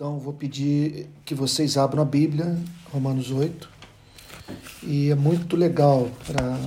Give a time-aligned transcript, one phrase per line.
[0.00, 2.56] Então, vou pedir que vocês abram a Bíblia,
[2.90, 3.68] Romanos 8.
[4.82, 6.58] E é muito legal para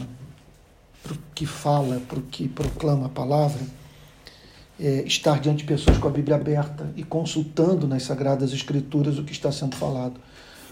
[1.12, 3.60] o que fala, para o que proclama a palavra,
[4.80, 9.24] é, estar diante de pessoas com a Bíblia aberta e consultando nas Sagradas Escrituras o
[9.24, 10.22] que está sendo falado.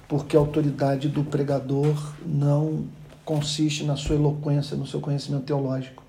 [0.08, 2.86] Porque a autoridade do pregador não
[3.26, 6.04] consiste na sua eloquência, no seu conhecimento teológico,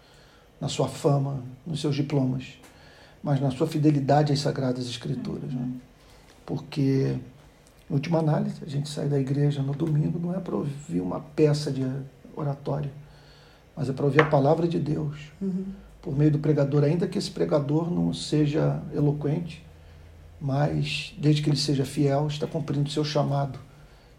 [0.60, 2.44] na sua fama, nos seus diplomas,
[3.22, 5.50] mas na sua fidelidade às Sagradas Escrituras.
[5.50, 5.70] Né?
[6.44, 7.16] Porque,
[7.90, 11.20] em última análise, a gente sai da igreja no domingo não é para ouvir uma
[11.20, 11.86] peça de
[12.36, 12.90] oratório,
[13.76, 15.64] mas é para ouvir a palavra de Deus, uhum.
[16.00, 19.64] por meio do pregador, ainda que esse pregador não seja eloquente,
[20.40, 23.58] mas desde que ele seja fiel, está cumprindo o seu chamado.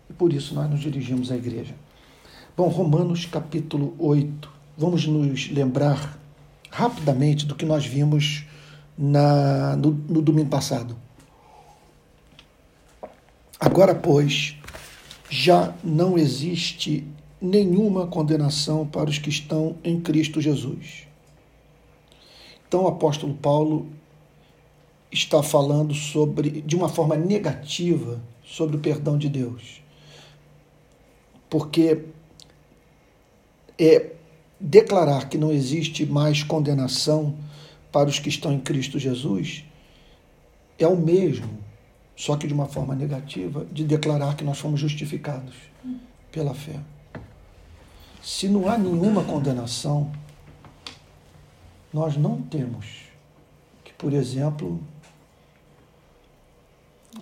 [0.09, 1.75] E por isso nós nos dirigimos à igreja.
[2.55, 4.49] Bom, Romanos capítulo 8.
[4.77, 6.17] Vamos nos lembrar
[6.69, 8.45] rapidamente do que nós vimos
[8.97, 10.95] na, no, no domingo passado.
[13.63, 14.57] Agora, pois,
[15.29, 17.07] já não existe
[17.41, 21.07] nenhuma condenação para os que estão em Cristo Jesus.
[22.67, 23.87] Então, o apóstolo Paulo
[25.09, 29.81] está falando sobre, de uma forma negativa, sobre o perdão de Deus.
[31.49, 32.03] Porque
[33.79, 34.11] é
[34.59, 37.37] declarar que não existe mais condenação
[37.93, 39.63] para os que estão em Cristo Jesus
[40.77, 41.62] é o mesmo
[42.15, 45.55] só que de uma forma negativa, de declarar que nós fomos justificados
[46.31, 46.79] pela fé.
[48.21, 50.11] Se não há nenhuma condenação,
[51.91, 53.03] nós não temos
[53.83, 54.79] que, por exemplo,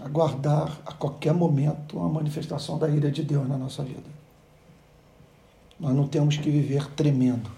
[0.04, 4.10] aguardar a qualquer momento uma manifestação da ira de Deus na nossa vida.
[5.80, 7.50] Nós não temos que viver tremendo.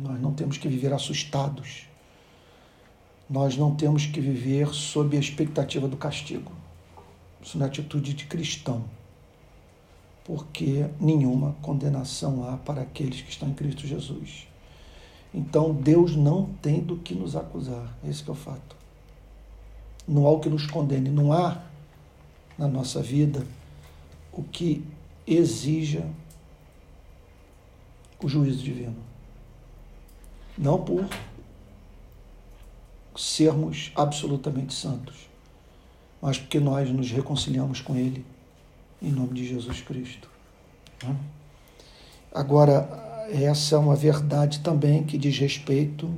[0.00, 1.87] Nós não temos que viver assustados
[3.28, 6.50] nós não temos que viver sob a expectativa do castigo.
[7.42, 8.84] Isso não é atitude de cristão.
[10.24, 14.46] Porque nenhuma condenação há para aqueles que estão em Cristo Jesus.
[15.32, 17.96] Então Deus não tem do que nos acusar.
[18.04, 18.76] Esse é o fato.
[20.06, 21.10] Não há o que nos condene.
[21.10, 21.62] Não há
[22.56, 23.46] na nossa vida
[24.32, 24.84] o que
[25.26, 26.06] exija
[28.22, 28.96] o juízo divino.
[30.56, 31.08] Não por
[33.18, 35.28] sermos absolutamente santos,
[36.22, 38.24] mas porque nós nos reconciliamos com Ele
[39.02, 40.30] em nome de Jesus Cristo.
[41.02, 41.16] Né?
[42.32, 46.08] Agora, essa é uma verdade também que diz respeito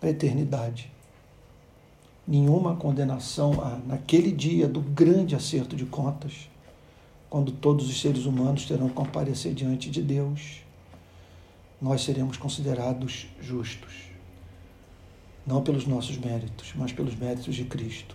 [0.00, 0.90] à eternidade.
[2.26, 6.48] Nenhuma condenação há naquele dia do grande acerto de contas,
[7.28, 10.62] quando todos os seres humanos terão que comparecer diante de Deus,
[11.80, 14.07] nós seremos considerados justos
[15.48, 18.14] não pelos nossos méritos, mas pelos méritos de Cristo,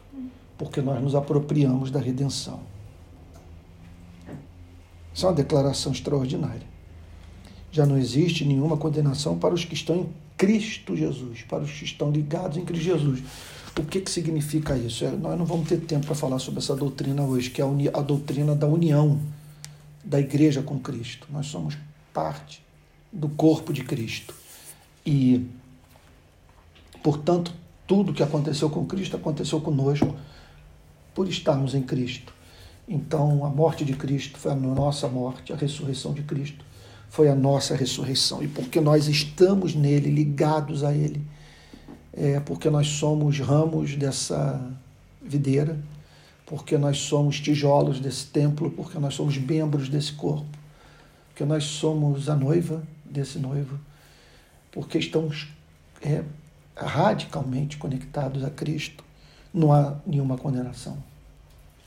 [0.55, 2.59] porque nós nos apropriamos da redenção.
[5.11, 6.71] Isso é uma declaração extraordinária.
[7.71, 11.85] Já não existe nenhuma condenação para os que estão em Cristo Jesus, para os que
[11.85, 13.23] estão ligados em Cristo Jesus.
[13.79, 15.03] O que, que significa isso?
[15.03, 17.99] É, nós não vamos ter tempo para falar sobre essa doutrina hoje, que é a,
[17.99, 19.19] a doutrina da união
[20.03, 21.27] da igreja com Cristo.
[21.31, 21.75] Nós somos
[22.13, 22.61] parte
[23.11, 24.35] do corpo de Cristo.
[25.03, 25.47] E
[27.03, 27.53] Portanto,
[27.85, 30.15] tudo que aconteceu com Cristo aconteceu conosco
[31.13, 32.33] por estarmos em Cristo.
[32.87, 36.63] Então, a morte de Cristo foi a nossa morte, a ressurreição de Cristo
[37.13, 38.41] foi a nossa ressurreição.
[38.41, 41.21] E porque nós estamos nele, ligados a ele,
[42.11, 44.59] é porque nós somos ramos dessa
[45.21, 45.77] videira,
[46.43, 50.57] porque nós somos tijolos desse templo, porque nós somos membros desse corpo,
[51.27, 53.79] porque nós somos a noiva desse noivo,
[54.71, 55.49] porque estamos
[56.01, 56.23] é,
[56.75, 59.03] radicalmente conectados a Cristo,
[59.53, 60.97] não há nenhuma condenação,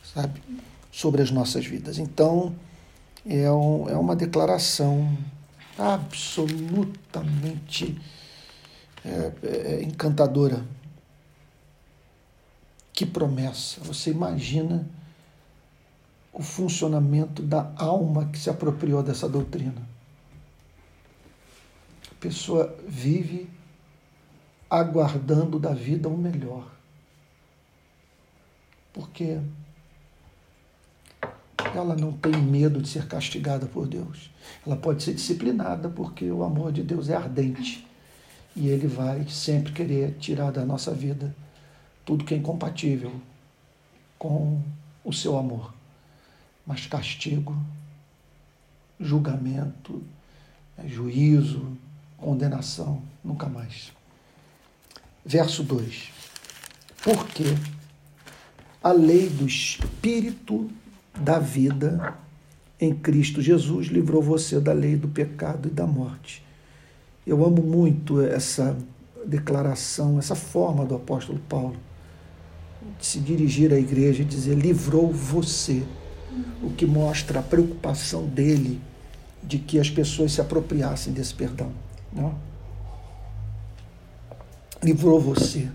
[0.05, 0.43] sabe,
[0.93, 1.99] sobre as nossas vidas.
[1.99, 2.55] Então,
[3.27, 5.19] é, um, é uma declaração
[5.79, 8.01] absolutamente
[9.05, 10.65] é, é, encantadora.
[12.93, 13.81] Que promessa!
[13.83, 14.89] Você imagina
[16.33, 19.83] o funcionamento da alma que se apropriou dessa doutrina.
[22.11, 23.51] A pessoa vive
[24.69, 26.71] aguardando da vida o melhor.
[28.93, 29.39] Porque
[31.75, 34.31] ela não tem medo de ser castigada por Deus.
[34.67, 37.87] Ela pode ser disciplinada porque o amor de Deus é ardente
[38.55, 41.35] e ele vai sempre querer tirar da nossa vida
[42.05, 43.13] tudo que é incompatível
[44.19, 44.61] com
[45.05, 45.75] o seu amor.
[46.67, 47.57] Mas castigo,
[48.99, 50.03] julgamento,
[50.87, 51.77] juízo,
[52.17, 53.93] condenação, nunca mais
[55.27, 56.13] verso 2.
[57.03, 57.45] Porque
[58.83, 60.71] a lei do Espírito
[61.19, 62.17] da vida
[62.81, 66.45] em Cristo Jesus livrou você da lei do pecado e da morte.
[67.27, 68.77] Eu amo muito essa
[69.25, 71.77] declaração, essa forma do apóstolo Paulo
[73.01, 75.83] de se dirigir à igreja e dizer: livrou você,
[76.63, 78.81] o que mostra a preocupação dele
[79.43, 81.73] de que as pessoas se apropriassem desse perdão.
[82.13, 82.35] Não?
[84.83, 85.69] Livrou você.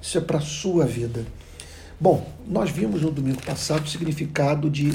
[0.00, 1.26] Isso é para a sua vida.
[2.00, 4.92] Bom, nós vimos no domingo passado o significado de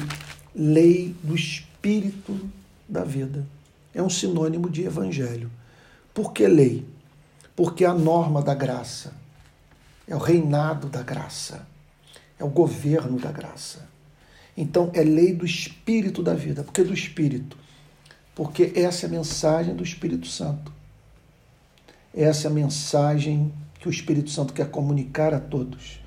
[0.54, 2.50] lei do espírito
[2.88, 3.46] da vida.
[3.94, 5.50] É um sinônimo de evangelho.
[6.12, 6.86] Por que lei?
[7.54, 9.12] Porque é a norma da graça,
[10.08, 11.66] é o reinado da graça,
[12.38, 13.88] é o governo da graça.
[14.56, 16.62] Então, é lei do espírito da vida.
[16.62, 17.56] Por que do espírito?
[18.34, 20.72] Porque essa é a mensagem do Espírito Santo.
[22.16, 25.98] Essa é a mensagem que o Espírito Santo quer comunicar a todos.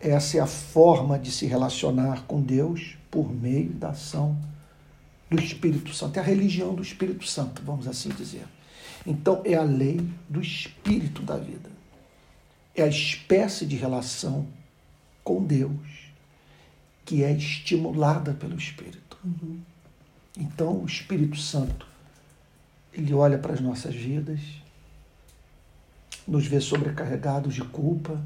[0.00, 4.36] Essa é a forma de se relacionar com Deus por meio da ação
[5.30, 6.18] do Espírito Santo.
[6.18, 8.44] É a religião do Espírito Santo, vamos assim dizer.
[9.06, 11.70] Então, é a lei do Espírito da vida.
[12.74, 14.46] É a espécie de relação
[15.22, 16.04] com Deus
[17.04, 19.18] que é estimulada pelo Espírito.
[19.24, 19.60] Uhum.
[20.38, 21.86] Então, o Espírito Santo,
[22.92, 24.40] ele olha para as nossas vidas,
[26.26, 28.20] nos vê sobrecarregados de culpa,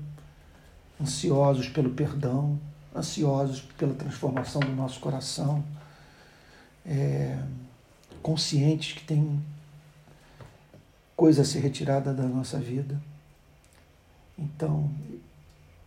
[1.00, 2.58] ansiosos pelo perdão,
[2.94, 5.64] ansiosos pela transformação do nosso coração,
[6.84, 7.38] é,
[8.22, 9.40] conscientes que tem
[11.16, 13.00] coisa a ser retirada da nossa vida.
[14.38, 14.90] Então,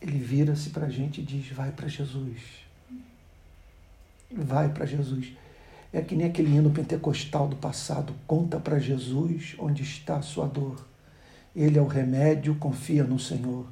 [0.01, 2.41] ele vira-se para a gente e diz: vai para Jesus.
[4.29, 5.33] Vai para Jesus.
[5.93, 10.47] É que nem aquele hino pentecostal do passado: conta para Jesus onde está a sua
[10.47, 10.90] dor.
[11.55, 13.65] Ele é o remédio, confia no Senhor.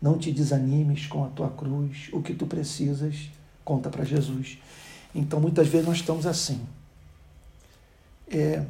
[0.00, 2.08] Não te desanimes com a tua cruz.
[2.12, 3.30] O que tu precisas,
[3.64, 4.58] conta para Jesus.
[5.14, 6.60] Então, muitas vezes nós estamos assim,
[8.28, 8.64] é,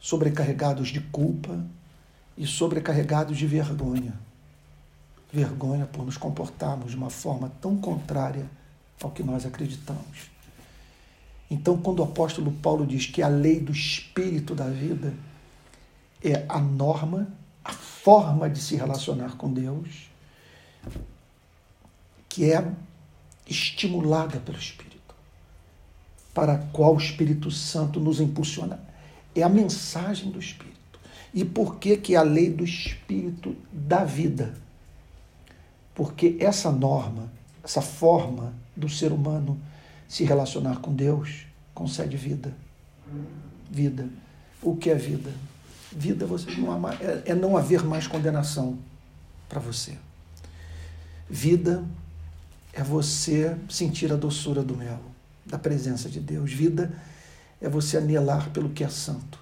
[0.00, 1.62] sobrecarregados de culpa
[2.36, 4.14] e sobrecarregados de vergonha.
[5.32, 8.46] Vergonha por nos comportarmos de uma forma tão contrária
[9.00, 10.30] ao que nós acreditamos.
[11.50, 15.12] Então, quando o apóstolo Paulo diz que a lei do espírito da vida
[16.22, 17.28] é a norma,
[17.64, 20.10] a forma de se relacionar com Deus,
[22.28, 22.72] que é
[23.46, 25.14] estimulada pelo Espírito,
[26.32, 28.80] para a qual o Espírito Santo nos impulsiona.
[29.34, 30.70] É a mensagem do Espírito.
[31.32, 34.54] E por que, que a lei do Espírito da vida?
[35.94, 37.30] Porque essa norma,
[37.62, 39.60] essa forma do ser humano
[40.08, 42.54] se relacionar com Deus concede vida.
[43.70, 44.08] Vida.
[44.62, 45.32] O que é vida?
[45.92, 48.78] Vida você não há é, é não haver mais condenação
[49.48, 49.96] para você.
[51.28, 51.84] Vida
[52.72, 55.00] é você sentir a doçura do mel,
[55.44, 56.52] da presença de Deus.
[56.52, 56.92] Vida
[57.60, 59.38] é você anelar pelo que é santo.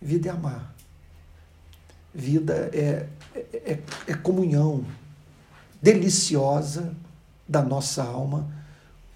[0.00, 0.74] Vida é amar.
[2.14, 4.84] Vida é, é, é comunhão
[5.82, 6.94] deliciosa
[7.48, 8.48] da nossa alma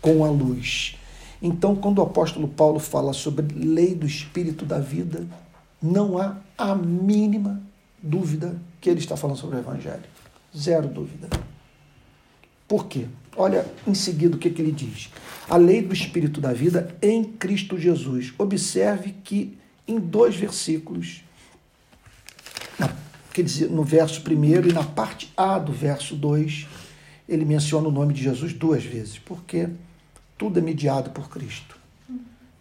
[0.00, 0.96] com a luz.
[1.42, 5.26] Então, quando o apóstolo Paulo fala sobre lei do espírito da vida,
[5.82, 7.60] não há a mínima
[8.02, 10.04] dúvida que ele está falando sobre o evangelho.
[10.56, 11.28] Zero dúvida.
[12.66, 13.06] Por quê?
[13.36, 15.10] Olha em seguida o que, que ele diz.
[15.48, 18.32] A lei do Espírito da vida em Cristo Jesus.
[18.38, 21.24] Observe que em dois versículos,
[23.32, 26.66] quer dizer, no verso primeiro e na parte A do verso 2,
[27.28, 29.68] ele menciona o nome de Jesus duas vezes, porque
[30.36, 31.76] tudo é mediado por Cristo.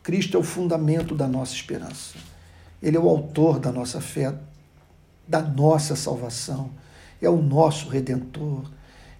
[0.01, 2.15] Cristo é o fundamento da nossa esperança.
[2.81, 4.33] Ele é o autor da nossa fé,
[5.27, 6.71] da nossa salvação
[7.21, 8.63] é o nosso redentor,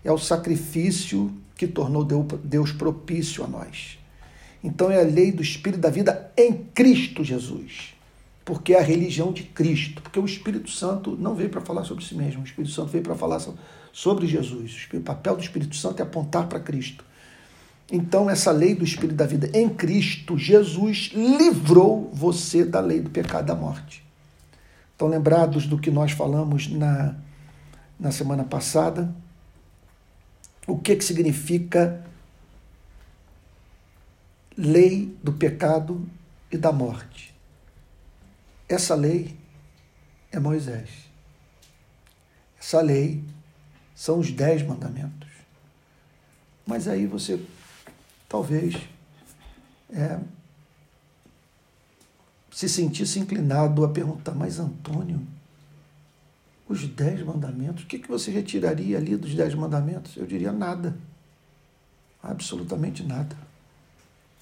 [0.04, 4.00] é o sacrifício que tornou Deus propício a nós.
[4.63, 7.94] Então é a lei do Espírito da vida em Cristo Jesus,
[8.46, 12.04] porque é a religião de Cristo, porque o Espírito Santo não veio para falar sobre
[12.04, 13.42] si mesmo, o Espírito Santo veio para falar
[13.92, 14.88] sobre Jesus.
[14.94, 17.04] O papel do Espírito Santo é apontar para Cristo.
[17.91, 23.10] Então, essa lei do Espírito da vida em Cristo Jesus livrou você da lei do
[23.10, 24.05] pecado e da morte.
[24.91, 27.15] Estão lembrados do que nós falamos na
[28.00, 29.13] na semana passada,
[30.65, 32.05] o que, que significa
[34.55, 36.08] lei do pecado
[36.51, 37.36] e da morte.
[38.67, 39.36] Essa lei
[40.31, 40.89] é Moisés.
[42.60, 43.24] Essa lei
[43.93, 45.29] são os dez mandamentos.
[46.65, 47.43] Mas aí você
[48.30, 48.76] talvez
[49.92, 50.20] é,
[52.52, 55.26] se sentisse inclinado a perguntar, mas Antônio,
[56.68, 57.84] Os dez mandamentos.
[57.84, 60.16] O que, que você retiraria ali dos dez mandamentos?
[60.16, 60.96] Eu diria nada.
[62.22, 63.36] Absolutamente nada.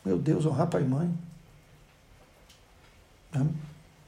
[0.03, 1.09] Meu Deus, honrar pai e mãe.
[3.33, 3.47] Né?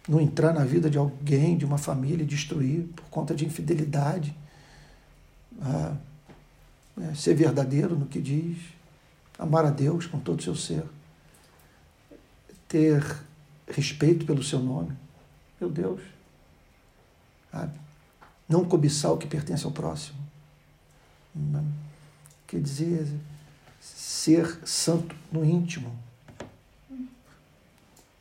[0.05, 4.35] Não entrar na vida de alguém, de uma família, e destruir por conta de infidelidade.
[5.61, 5.95] Ah,
[6.99, 8.57] é, ser verdadeiro no que diz.
[9.39, 10.83] Amar a Deus com todo o seu ser.
[12.67, 13.01] Ter
[13.65, 14.95] respeito pelo seu nome.
[15.59, 16.01] Meu Deus.
[17.49, 17.79] Sabe?
[18.47, 20.19] Não cobiçar o que pertence ao próximo.
[22.45, 23.07] Quer dizer,
[23.79, 25.97] ser santo no íntimo.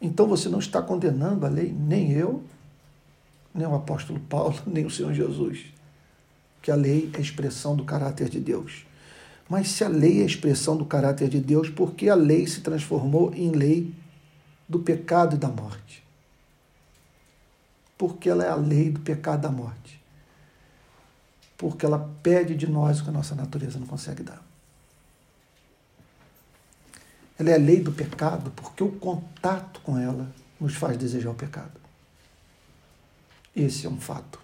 [0.00, 2.44] Então você não está condenando a lei, nem eu,
[3.52, 5.66] nem o apóstolo Paulo, nem o Senhor Jesus.
[6.62, 8.86] Que a lei é expressão do caráter de Deus.
[9.48, 12.46] Mas se a lei é a expressão do caráter de Deus, por que a lei
[12.46, 13.94] se transformou em lei
[14.68, 16.04] do pecado e da morte?
[17.96, 20.00] Porque ela é a lei do pecado e da morte.
[21.56, 24.42] Porque ela pede de nós o que a nossa natureza não consegue dar.
[27.38, 30.28] Ela é a lei do pecado porque o contato com ela
[30.60, 31.80] nos faz desejar o pecado.
[33.56, 34.38] Esse é um fato.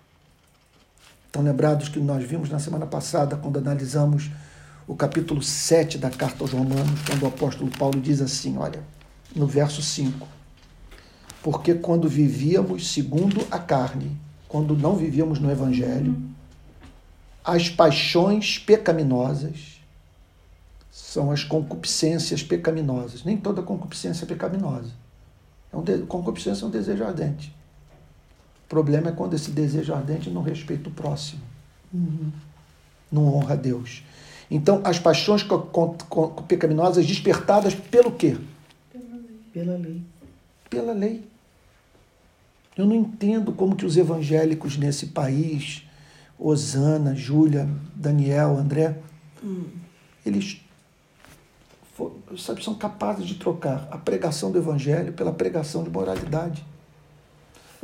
[1.27, 4.31] Estão lembrados que nós vimos na semana passada, quando analisamos
[4.87, 8.83] o capítulo 7 da carta aos Romanos, quando o apóstolo Paulo diz assim: olha,
[9.35, 10.27] no verso 5.
[11.43, 14.17] Porque quando vivíamos segundo a carne,
[14.49, 16.17] quando não vivíamos no Evangelho,
[17.45, 19.81] as paixões pecaminosas
[20.91, 23.25] são as concupiscências pecaminosas.
[23.25, 24.91] Nem toda concupiscência é pecaminosa.
[25.73, 25.99] É um de...
[26.07, 27.55] Concupiscência é um desejo ardente.
[28.65, 31.43] O problema é quando esse desejo ardente não respeita o próximo,
[31.93, 32.33] uhum.
[33.13, 34.03] não honra a Deus.
[34.55, 35.45] Então, as paixões
[36.47, 38.37] pecaminosas despertadas pelo quê?
[39.53, 40.01] Pela lei.
[40.71, 41.25] Pela lei.
[42.77, 45.83] Eu não entendo como que os evangélicos nesse país,
[46.39, 48.97] Osana, Júlia, Daniel, André,
[49.43, 49.65] hum.
[50.25, 50.61] eles
[52.39, 56.65] sabe, são capazes de trocar a pregação do Evangelho pela pregação de moralidade.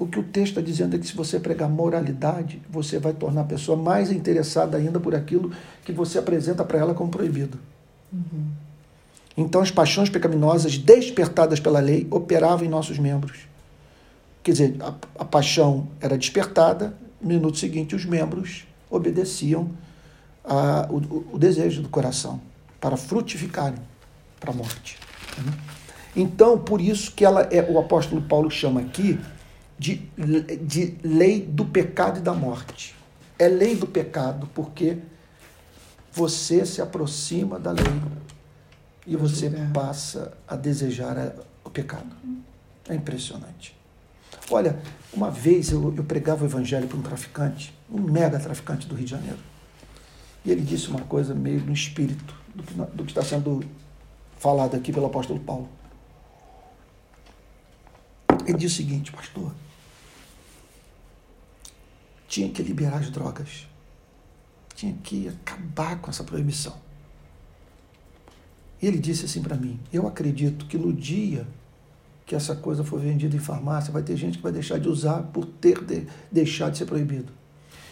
[0.00, 3.42] O que o texto está dizendo é que se você pregar moralidade, você vai tornar
[3.42, 5.52] a pessoa mais interessada ainda por aquilo
[5.84, 7.58] que você apresenta para ela como proibido.
[8.10, 8.46] Uhum.
[9.36, 13.40] Então, as paixões pecaminosas despertadas pela lei operavam em nossos membros.
[14.42, 19.70] Quer dizer, a, a paixão era despertada, no minuto seguinte, os membros obedeciam
[20.42, 22.40] a, o, o desejo do coração
[22.80, 23.78] para frutificarem
[24.40, 24.98] para a morte.
[26.16, 29.20] Então, por isso que ela é, o apóstolo Paulo chama aqui
[29.80, 29.96] de,
[30.62, 32.94] de lei do pecado e da morte.
[33.38, 34.98] É lei do pecado porque
[36.12, 37.86] você se aproxima da lei
[39.06, 39.70] e você é.
[39.72, 41.34] passa a desejar
[41.64, 42.14] o pecado.
[42.90, 43.74] É impressionante.
[44.50, 44.78] Olha,
[45.14, 49.06] uma vez eu, eu pregava o evangelho para um traficante, um mega traficante do Rio
[49.06, 49.38] de Janeiro.
[50.44, 53.64] E ele disse uma coisa meio no espírito do que, do que está sendo
[54.36, 55.70] falado aqui pelo apóstolo Paulo.
[58.46, 59.52] Ele diz o seguinte, pastor,
[62.30, 63.66] tinha que liberar as drogas,
[64.76, 66.74] tinha que acabar com essa proibição.
[68.80, 71.46] E ele disse assim para mim: Eu acredito que no dia
[72.24, 75.24] que essa coisa for vendida em farmácia, vai ter gente que vai deixar de usar
[75.24, 77.32] por ter de, deixado de ser proibido.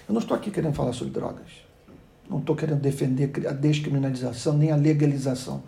[0.09, 1.49] Eu não estou aqui querendo falar sobre drogas.
[2.31, 5.65] Não estou querendo defender a descriminalização nem a legalização.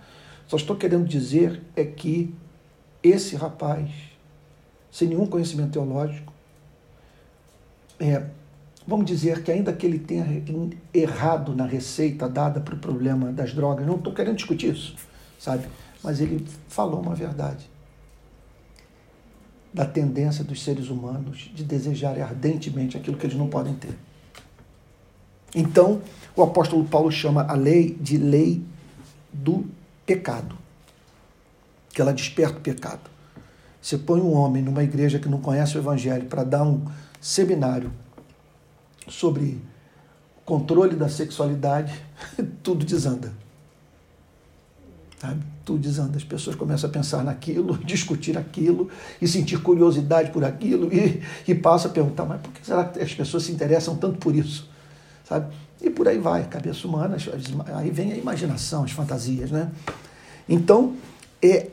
[0.47, 2.33] Só estou querendo dizer é que
[3.03, 3.91] esse rapaz,
[4.93, 6.33] sem nenhum conhecimento teológico,
[7.99, 8.25] é,
[8.91, 10.27] vamos dizer que ainda que ele tenha
[10.93, 14.97] errado na receita dada para o problema das drogas, não estou querendo discutir isso,
[15.39, 15.65] sabe?
[16.03, 17.71] Mas ele falou uma verdade
[19.73, 23.97] da tendência dos seres humanos de desejarem ardentemente aquilo que eles não podem ter.
[25.55, 26.03] Então,
[26.35, 28.61] o apóstolo Paulo chama a lei de lei
[29.33, 29.67] do
[30.05, 30.57] pecado,
[31.91, 33.09] que ela desperta o pecado.
[33.81, 36.85] Você põe um homem numa igreja que não conhece o evangelho para dar um
[37.21, 37.93] seminário
[39.09, 39.61] sobre
[40.45, 41.93] controle da sexualidade,
[42.63, 43.33] tudo desanda.
[45.21, 45.43] Sabe?
[45.65, 46.17] Tudo desanda.
[46.17, 48.89] As pessoas começam a pensar naquilo, discutir aquilo
[49.21, 52.99] e sentir curiosidade por aquilo e, e passam a perguntar, mas por que será que
[52.99, 54.69] as pessoas se interessam tanto por isso?
[55.29, 55.55] Sabe?
[55.81, 57.17] E por aí vai, cabeça humana,
[57.75, 59.71] aí vem a imaginação, as fantasias, né?
[60.49, 60.97] Então,
[61.41, 61.69] é,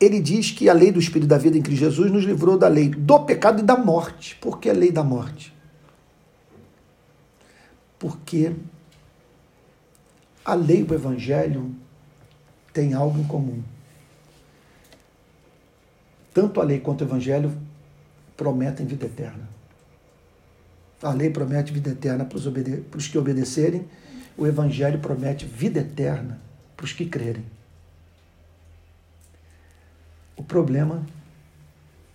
[0.00, 2.66] ele diz que a lei do Espírito da vida em Cristo Jesus nos livrou da
[2.66, 4.36] lei do pecado e da morte.
[4.40, 5.51] Por que a lei da morte?
[8.02, 8.52] Porque
[10.44, 11.72] a lei e o Evangelho
[12.72, 13.62] têm algo em comum.
[16.34, 17.56] Tanto a lei quanto o Evangelho
[18.36, 19.48] prometem vida eterna.
[21.00, 22.44] A lei promete vida eterna para os,
[22.90, 23.86] para os que obedecerem,
[24.36, 26.40] o Evangelho promete vida eterna
[26.76, 27.44] para os que crerem.
[30.36, 31.06] O problema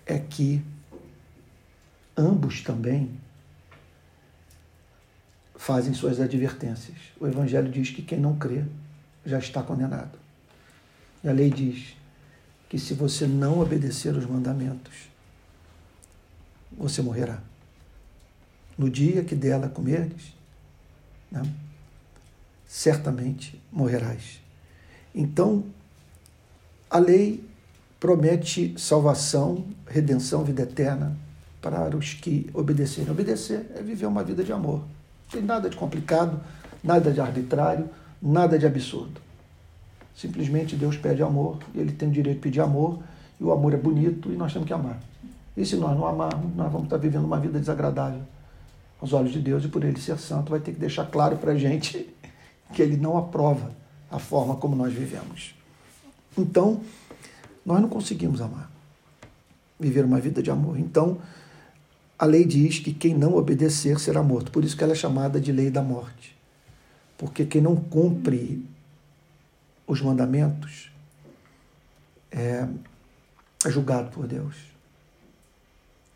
[0.06, 0.62] é que
[2.18, 3.10] ambos também
[5.68, 6.96] fazem suas advertências.
[7.20, 8.64] O Evangelho diz que quem não crê
[9.26, 10.18] já está condenado.
[11.22, 11.94] E a lei diz
[12.70, 15.10] que se você não obedecer os mandamentos,
[16.72, 17.42] você morrerá.
[18.78, 20.34] No dia que dela comerdes,
[21.30, 21.44] né,
[22.66, 24.40] certamente morrerás.
[25.14, 25.66] Então,
[26.90, 27.44] a lei
[28.00, 31.18] promete salvação, redenção, vida eterna
[31.62, 33.12] para os que obedecerem.
[33.12, 34.86] Obedecer é viver uma vida de amor.
[35.28, 36.40] Não tem nada de complicado,
[36.84, 37.90] nada de arbitrário,
[38.22, 39.22] nada de absurdo.
[40.16, 43.00] Simplesmente Deus pede amor, ele tem o direito de pedir amor,
[43.40, 45.00] e o amor é bonito e nós temos que amar.
[45.56, 48.22] E se nós não amarmos, nós vamos estar vivendo uma vida desagradável
[49.00, 51.52] aos olhos de Deus e por ele ser santo, vai ter que deixar claro para
[51.52, 52.08] a gente
[52.74, 53.72] que ele não aprova
[54.10, 55.54] a forma como nós vivemos.
[56.38, 56.82] Então,
[57.66, 58.72] nós não conseguimos amar,
[59.80, 60.80] viver uma vida de amor.
[60.80, 61.18] Então,
[62.20, 64.52] a lei diz que quem não obedecer será morto.
[64.52, 66.36] Por isso que ela é chamada de lei da morte.
[67.18, 68.66] Porque quem não cumpre
[69.86, 70.92] os mandamentos
[72.32, 72.68] é,
[73.66, 74.56] é julgado por Deus.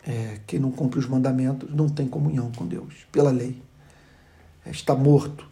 [0.05, 3.61] É, quem não cumpre os mandamentos não tem comunhão com Deus, pela lei.
[4.65, 5.47] É, está morto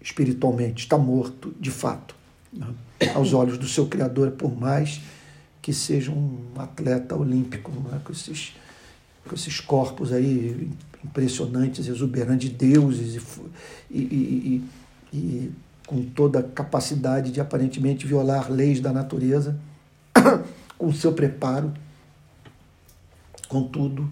[0.00, 2.14] espiritualmente, está morto de fato,
[2.50, 2.66] né?
[3.14, 5.00] aos olhos do seu Criador, por mais
[5.60, 8.00] que seja um atleta olímpico, né?
[8.02, 8.54] com esses
[9.28, 10.70] com esses corpos aí
[11.04, 13.22] impressionantes, exuberantes, de deuses
[13.90, 14.64] e, e,
[15.12, 15.52] e, e
[15.86, 19.58] com toda a capacidade de aparentemente violar leis da natureza,
[20.78, 21.72] com seu preparo.
[23.48, 24.08] Contudo,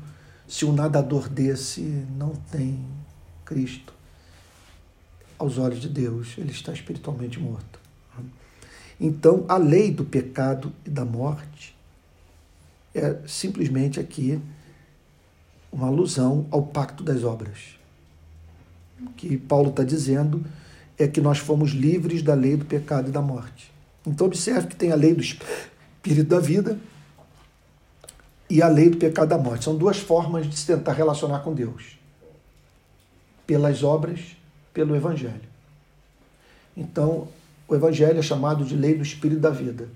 [0.47, 1.83] se um nadador desse
[2.17, 2.85] não tem
[3.45, 3.95] Cristo,
[5.39, 7.79] aos olhos de Deus, ele está espiritualmente morto.
[9.01, 11.77] Então, a lei do pecado e da morte
[12.93, 14.41] é simplesmente aqui
[15.73, 17.79] uma alusão ao pacto das obras.
[19.01, 20.45] O que Paulo está dizendo
[20.99, 23.71] é que nós fomos livres da lei do pecado e da morte.
[24.07, 26.79] Então, observe que tem a lei do espírito da vida
[28.51, 29.65] e a lei do pecado e da morte.
[29.65, 31.99] São duas formas de se tentar relacionar com Deus:
[33.47, 34.37] pelas obras,
[34.73, 35.49] pelo evangelho.
[36.77, 37.29] Então,
[37.69, 39.89] o evangelho é chamado de lei do espírito da vida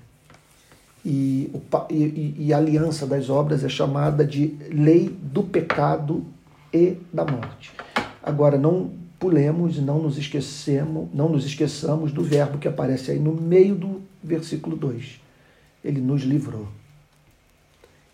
[1.04, 1.50] e,
[1.90, 6.24] e, e a aliança das obras é chamada de lei do pecado
[6.72, 7.72] e da morte.
[8.22, 13.18] Agora, não pulemos e não nos esquecemos, não nos esqueçamos do verbo que aparece aí
[13.18, 15.20] no meio do versículo 2.
[15.84, 16.68] Ele nos livrou.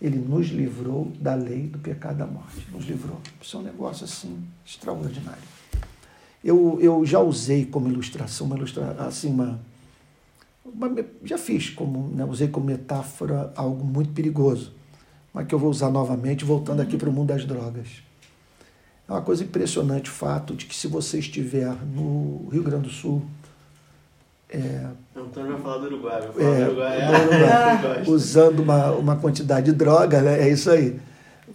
[0.01, 2.67] Ele nos livrou da lei do pecado e da morte.
[2.73, 3.19] Nos livrou.
[3.41, 5.43] Isso é um negócio assim extraordinário.
[6.43, 9.61] Eu, eu já usei como ilustração, uma ilustração, assim, uma,
[11.25, 14.73] já fiz, como, né, usei como metáfora algo muito perigoso,
[15.33, 18.03] mas que eu vou usar novamente, voltando aqui para o mundo das drogas.
[19.09, 22.91] É uma coisa impressionante o fato de que se você estiver no Rio Grande do
[22.91, 23.23] Sul.
[24.51, 28.91] É, Antônio vai falar do Uruguai, vai falar é, do Uruguai, é, Uruguai usando uma,
[28.93, 31.01] uma quantidade de droga, né, é isso aí.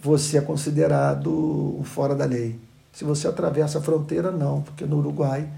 [0.00, 2.58] Você é considerado fora da lei.
[2.92, 5.48] Se você atravessa a fronteira, não, porque no Uruguai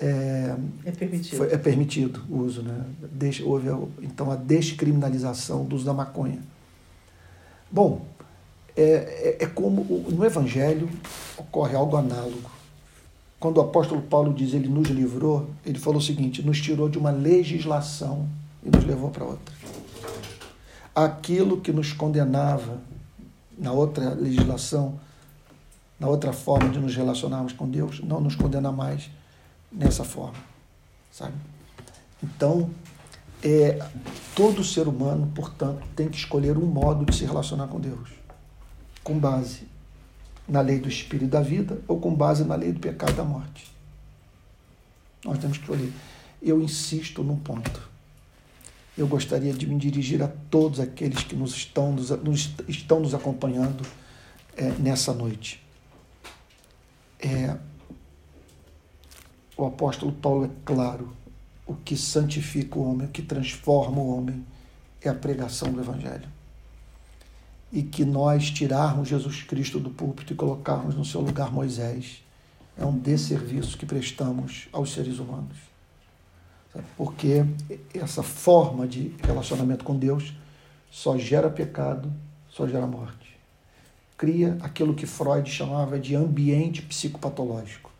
[0.00, 1.36] é, é, permitido.
[1.36, 2.62] Foi, é permitido o uso.
[2.62, 2.84] Né?
[3.12, 3.68] Deixa, houve
[4.02, 6.38] então a descriminalização do uso da maconha.
[7.70, 8.06] Bom,
[8.76, 10.88] é, é, é como no Evangelho
[11.36, 12.50] ocorre algo análogo.
[13.40, 16.98] Quando o apóstolo Paulo diz ele nos livrou, ele falou o seguinte: nos tirou de
[16.98, 18.28] uma legislação
[18.64, 19.54] e nos levou para outra.
[20.94, 22.80] Aquilo que nos condenava
[23.56, 24.98] na outra legislação,
[25.98, 29.10] na outra forma de nos relacionarmos com Deus, não nos condena mais
[29.70, 30.38] nessa forma,
[31.12, 31.34] sabe?
[32.22, 32.70] Então,
[33.42, 33.78] é,
[34.34, 38.10] todo ser humano, portanto, tem que escolher um modo de se relacionar com Deus,
[39.04, 39.68] com base
[40.48, 43.70] na lei do espírito da vida ou com base na lei do pecado da morte.
[45.24, 45.92] Nós temos que escolher.
[46.40, 47.88] Eu insisto num ponto.
[48.96, 53.14] Eu gostaria de me dirigir a todos aqueles que nos estão nos, nos estão nos
[53.14, 53.84] acompanhando
[54.56, 55.62] é, nessa noite.
[57.20, 57.56] É,
[59.58, 61.12] o apóstolo Paulo é claro:
[61.66, 64.46] o que santifica o homem, o que transforma o homem
[65.02, 66.28] é a pregação do Evangelho.
[67.70, 72.22] E que nós tirarmos Jesus Cristo do púlpito e colocarmos no seu lugar Moisés
[72.78, 75.58] é um desserviço que prestamos aos seres humanos.
[76.96, 77.44] Porque
[77.92, 80.32] essa forma de relacionamento com Deus
[80.90, 82.10] só gera pecado,
[82.48, 83.36] só gera morte.
[84.16, 87.90] cria aquilo que Freud chamava de ambiente psicopatológico.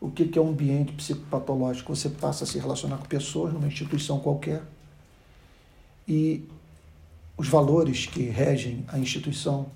[0.00, 1.94] O que é um ambiente psicopatológico?
[1.94, 4.62] Você passa a se relacionar com pessoas numa instituição qualquer
[6.08, 6.48] e
[7.36, 9.70] os valores que regem a instituição,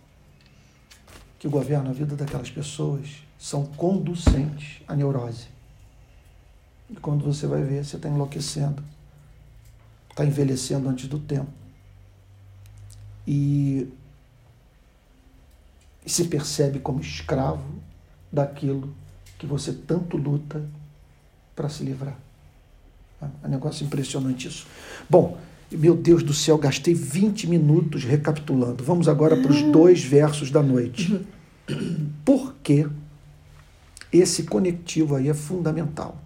[1.39, 5.49] que governam a vida daquelas pessoas, são conducentes à neurose.
[6.91, 8.83] E quando você vai ver, você está enlouquecendo,
[10.11, 11.53] está envelhecendo antes do tempo.
[13.27, 13.89] E,
[16.05, 17.83] e se percebe como escravo
[18.33, 18.95] daquilo
[19.45, 20.65] que você tanto luta
[21.55, 22.19] para se livrar.
[23.23, 24.67] É um negócio impressionante isso.
[25.09, 25.39] Bom,
[25.71, 28.83] meu Deus do céu, gastei 20 minutos recapitulando.
[28.83, 31.25] Vamos agora para os dois versos da noite.
[32.25, 32.87] Por que
[34.13, 36.17] esse conectivo aí é fundamental?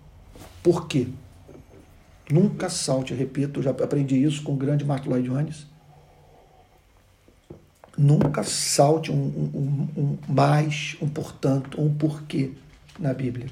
[0.63, 1.09] Por quê?
[2.31, 5.67] Nunca salte, repito, já aprendi isso com o grande Mark Lloyd Jones.
[7.97, 12.53] Nunca salte um, um, um, um mais, um portanto, um porquê
[12.99, 13.47] na Bíblia.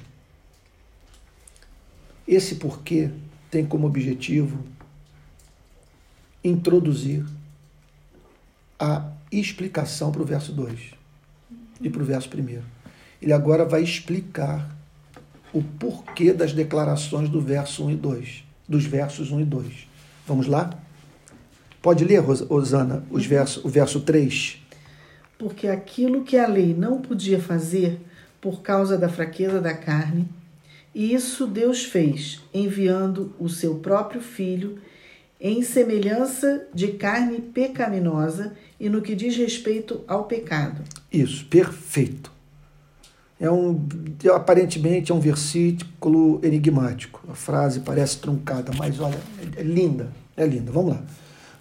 [2.27, 3.09] Esse porquê
[3.49, 4.63] tem como objetivo
[6.43, 7.25] introduzir
[8.79, 10.91] a explicação para o verso 2
[11.81, 12.61] e para o verso 1.
[13.21, 14.75] Ele agora vai explicar
[15.53, 19.87] o porquê das declarações do verso 1 e 2, dos versos 1 e 2.
[20.27, 20.77] Vamos lá?
[21.81, 24.61] Pode ler, Rosana, os verso, o verso 3.
[25.37, 28.01] Porque aquilo que a lei não podia fazer
[28.39, 30.27] por causa da fraqueza da carne,
[30.93, 34.79] isso Deus fez, enviando o seu próprio Filho
[35.39, 40.81] em semelhança de carne pecaminosa e no que diz respeito ao pecado.
[41.11, 42.31] Isso, perfeito.
[43.39, 43.79] É um,
[44.33, 47.21] aparentemente é um versículo enigmático.
[47.29, 49.19] A frase parece truncada, mas olha,
[49.55, 50.71] é linda, é linda.
[50.71, 51.03] Vamos lá.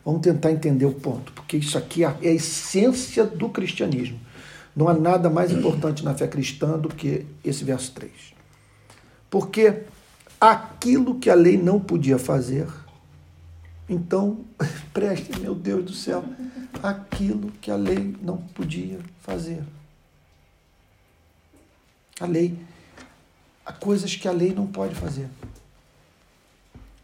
[0.03, 4.19] Vamos tentar entender o ponto, porque isso aqui é a essência do cristianismo.
[4.77, 8.13] Não há nada mais importante na fé cristã do que esse verso 3.
[9.31, 9.85] Porque
[10.39, 12.69] aquilo que a lei não podia fazer,
[13.89, 14.45] então,
[14.93, 16.23] preste, meu Deus do céu,
[16.83, 19.65] aquilo que a lei não podia fazer.
[22.21, 22.59] A lei,
[23.65, 25.29] há coisas que a lei não pode fazer.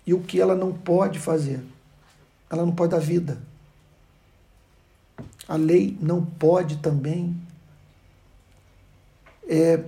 [0.06, 1.64] E o que ela não pode fazer?
[2.50, 3.40] Ela não pode dar vida.
[5.48, 7.34] A lei não pode também
[9.52, 9.84] é,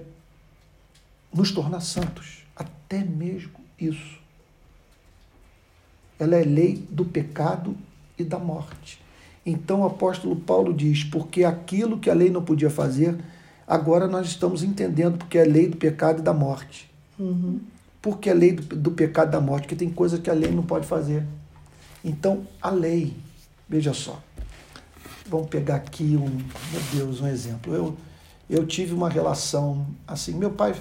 [1.32, 2.44] nos tornar santos.
[2.54, 4.22] Até mesmo isso
[6.18, 7.76] ela é lei do pecado
[8.18, 9.00] e da morte.
[9.44, 13.16] Então o apóstolo Paulo diz: porque aquilo que a lei não podia fazer,
[13.66, 16.90] agora nós estamos entendendo porque é lei do pecado e da morte.
[17.18, 17.60] Uhum.
[18.00, 20.50] Porque é lei do, do pecado e da morte, porque tem coisas que a lei
[20.50, 21.24] não pode fazer.
[22.04, 23.16] Então a lei,
[23.68, 24.22] veja só,
[25.26, 27.74] vamos pegar aqui um, meu Deus, um exemplo.
[27.74, 27.96] Eu,
[28.48, 30.74] eu tive uma relação assim, meu pai,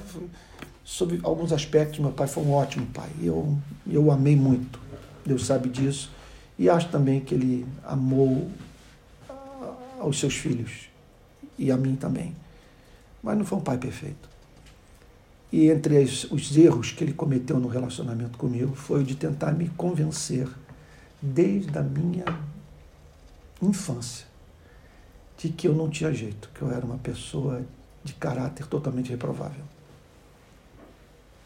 [0.84, 3.10] sobre alguns aspectos, meu pai foi um ótimo pai.
[3.22, 3.58] Eu,
[3.90, 4.80] eu amei muito.
[5.26, 6.12] Deus sabe disso.
[6.58, 8.50] E acho também que ele amou
[10.00, 10.90] aos seus filhos
[11.58, 12.36] e a mim também.
[13.22, 14.30] Mas não foi um pai perfeito.
[15.52, 19.52] E entre as, os erros que ele cometeu no relacionamento comigo foi o de tentar
[19.52, 20.48] me convencer,
[21.22, 22.26] desde a minha
[23.62, 24.26] infância,
[25.44, 27.66] de que eu não tinha jeito, que eu era uma pessoa
[28.04, 29.64] de caráter totalmente reprovável.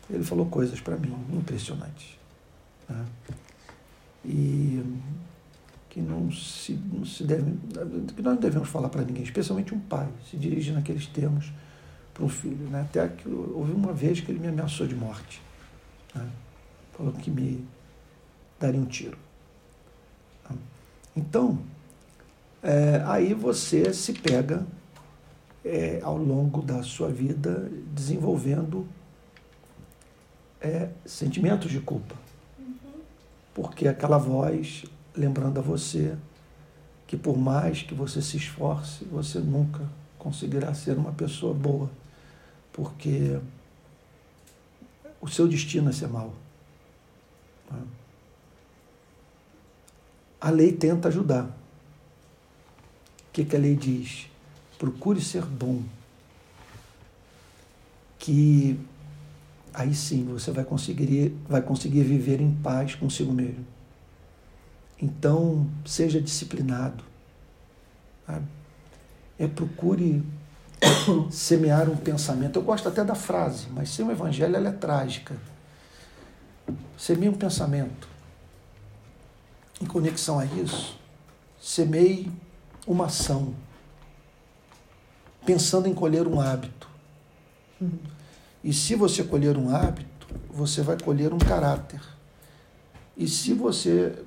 [0.10, 2.18] Ele falou coisas para mim impressionantes.
[2.88, 3.06] Né?
[4.28, 4.84] e
[5.90, 7.44] que não se, não se deve,
[8.16, 11.52] que nós não devemos falar para ninguém, especialmente um pai, se dirige naqueles termos
[12.14, 12.70] para um filho.
[12.70, 12.82] Né?
[12.82, 15.42] Até que houve uma vez que ele me ameaçou de morte.
[16.14, 16.28] Né?
[16.96, 17.66] Falou que me
[18.60, 19.18] daria um tiro.
[21.16, 21.60] Então,
[22.63, 24.65] é, aí você se pega
[25.63, 28.88] é, ao longo da sua vida desenvolvendo
[30.62, 32.15] é, sentimentos de culpa
[33.58, 36.15] porque aquela voz lembrando a você
[37.08, 39.82] que por mais que você se esforce, você nunca
[40.20, 41.89] conseguirá ser uma pessoa boa,
[42.72, 43.39] porque
[45.20, 46.32] o seu destino é ser mal.
[50.39, 51.50] A lei tenta ajudar.
[53.38, 54.26] Que, que a lei diz?
[54.80, 55.84] Procure ser bom.
[58.17, 58.80] Que
[59.71, 63.63] aí sim você vai conseguir, vai conseguir viver em paz consigo mesmo.
[65.00, 67.04] Então, seja disciplinado.
[68.26, 68.47] Sabe?
[69.38, 70.23] É procure
[71.30, 72.58] semear um pensamento.
[72.58, 75.38] Eu gosto até da frase, mas sem o evangelho ela é trágica.
[76.97, 78.10] Semeie um pensamento.
[79.80, 81.00] Em conexão a isso,
[81.62, 82.32] semeie
[82.88, 83.54] uma ação.
[85.45, 86.89] pensando em colher um hábito.
[88.63, 92.02] E se você colher um hábito, você vai colher um caráter.
[93.15, 94.23] E se você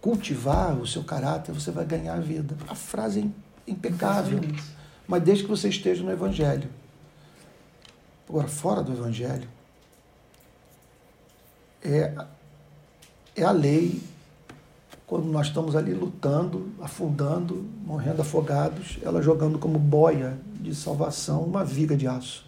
[0.00, 2.56] cultivar o seu caráter, você vai ganhar a vida.
[2.66, 4.40] A frase é impecável,
[5.06, 6.68] mas desde que você esteja no Evangelho.
[8.28, 9.48] Agora, fora do Evangelho,
[11.82, 12.14] é,
[13.36, 14.02] é a lei
[15.10, 21.64] quando nós estamos ali lutando, afundando, morrendo afogados, ela jogando como boia de salvação uma
[21.64, 22.46] viga de aço.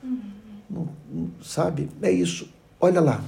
[0.00, 1.28] Uhum.
[1.42, 1.90] sabe?
[2.00, 2.48] É isso.
[2.80, 3.20] Olha lá.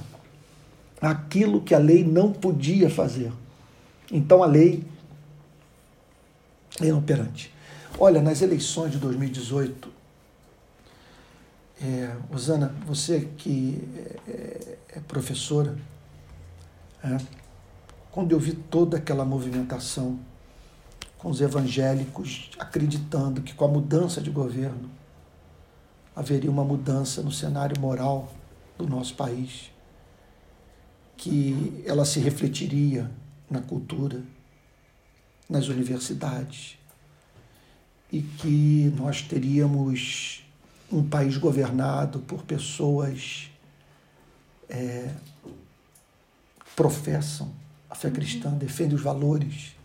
[1.01, 3.33] Aquilo que a lei não podia fazer.
[4.09, 4.85] Então a lei
[6.79, 7.53] é inoperante.
[7.99, 9.89] Olha, nas eleições de 2018,
[11.83, 15.75] é, Osana, você que é, é, é professora,
[17.03, 17.40] é,
[18.11, 20.19] quando eu vi toda aquela movimentação
[21.17, 24.89] com os evangélicos acreditando que com a mudança de governo
[26.15, 28.31] haveria uma mudança no cenário moral
[28.77, 29.71] do nosso país,
[31.15, 33.09] que ela se refletiria
[33.49, 34.21] na cultura,
[35.47, 36.77] nas universidades,
[38.11, 40.43] e que nós teríamos
[40.91, 43.49] um país governado por pessoas
[44.67, 45.13] é,
[46.75, 47.60] professam
[47.91, 49.75] a fé cristã, defende os valores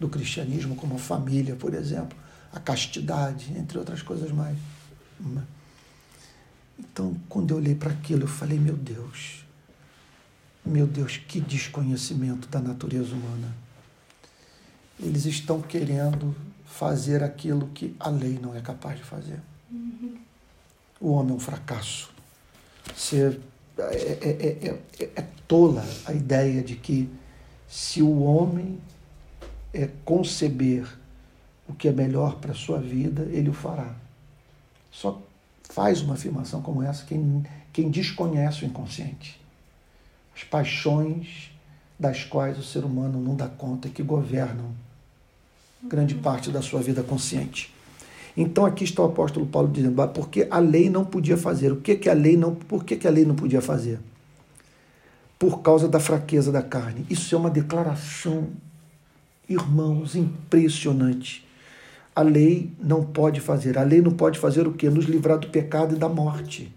[0.00, 2.16] do cristianismo, como a família, por exemplo,
[2.50, 4.56] a castidade, entre outras coisas mais.
[6.78, 9.44] Então, quando eu olhei para aquilo, eu falei: meu Deus,
[10.64, 13.54] meu Deus, que desconhecimento da natureza humana.
[14.98, 19.40] Eles estão querendo fazer aquilo que a lei não é capaz de fazer.
[19.70, 20.18] Uhum.
[20.98, 22.10] O homem é um fracasso.
[22.94, 23.38] Você
[23.84, 24.68] é, é,
[25.00, 27.08] é, é, tola a ideia de que
[27.68, 28.78] se o homem
[29.72, 30.86] é conceber
[31.68, 33.94] o que é melhor para a sua vida, ele o fará.
[34.90, 35.22] Só
[35.62, 39.40] faz uma afirmação como essa quem, quem desconhece o inconsciente.
[40.34, 41.50] As paixões
[41.98, 44.72] das quais o ser humano não dá conta e que governam
[45.82, 47.72] grande parte da sua vida consciente.
[48.36, 51.72] Então aqui está o apóstolo Paulo dizendo, porque a lei não podia fazer.
[51.72, 53.98] O que que a lei não, por que, que a lei não podia fazer?
[55.38, 57.04] Por causa da fraqueza da carne.
[57.08, 58.48] Isso é uma declaração,
[59.48, 61.46] irmãos, impressionante.
[62.14, 63.78] A lei não pode fazer.
[63.78, 64.90] A lei não pode fazer o quê?
[64.90, 66.72] Nos livrar do pecado e da morte.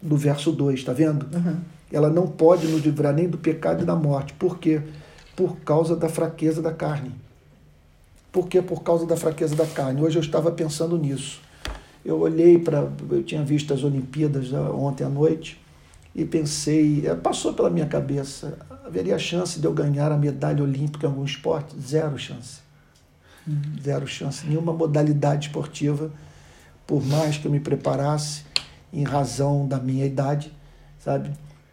[0.00, 1.26] Do verso 2, está vendo?
[1.34, 1.56] Uhum.
[1.90, 4.32] Ela não pode nos livrar nem do pecado e da morte.
[4.34, 4.80] Por quê?
[5.34, 7.12] Por causa da fraqueza da carne.
[8.38, 10.00] Porque por causa da fraqueza da carne.
[10.00, 11.40] Hoje eu estava pensando nisso.
[12.04, 12.88] Eu olhei para.
[13.10, 15.60] Eu tinha visto as Olimpíadas ontem à noite
[16.14, 21.04] e pensei, eh, passou pela minha cabeça, haveria chance de eu ganhar a medalha olímpica
[21.04, 21.74] em algum esporte?
[21.80, 22.60] Zero chance.
[23.44, 23.60] Uhum.
[23.82, 24.46] Zero chance.
[24.46, 26.08] Nenhuma modalidade esportiva,
[26.86, 28.44] por mais que eu me preparasse,
[28.92, 30.52] em razão da minha idade,
[31.00, 31.32] sabe,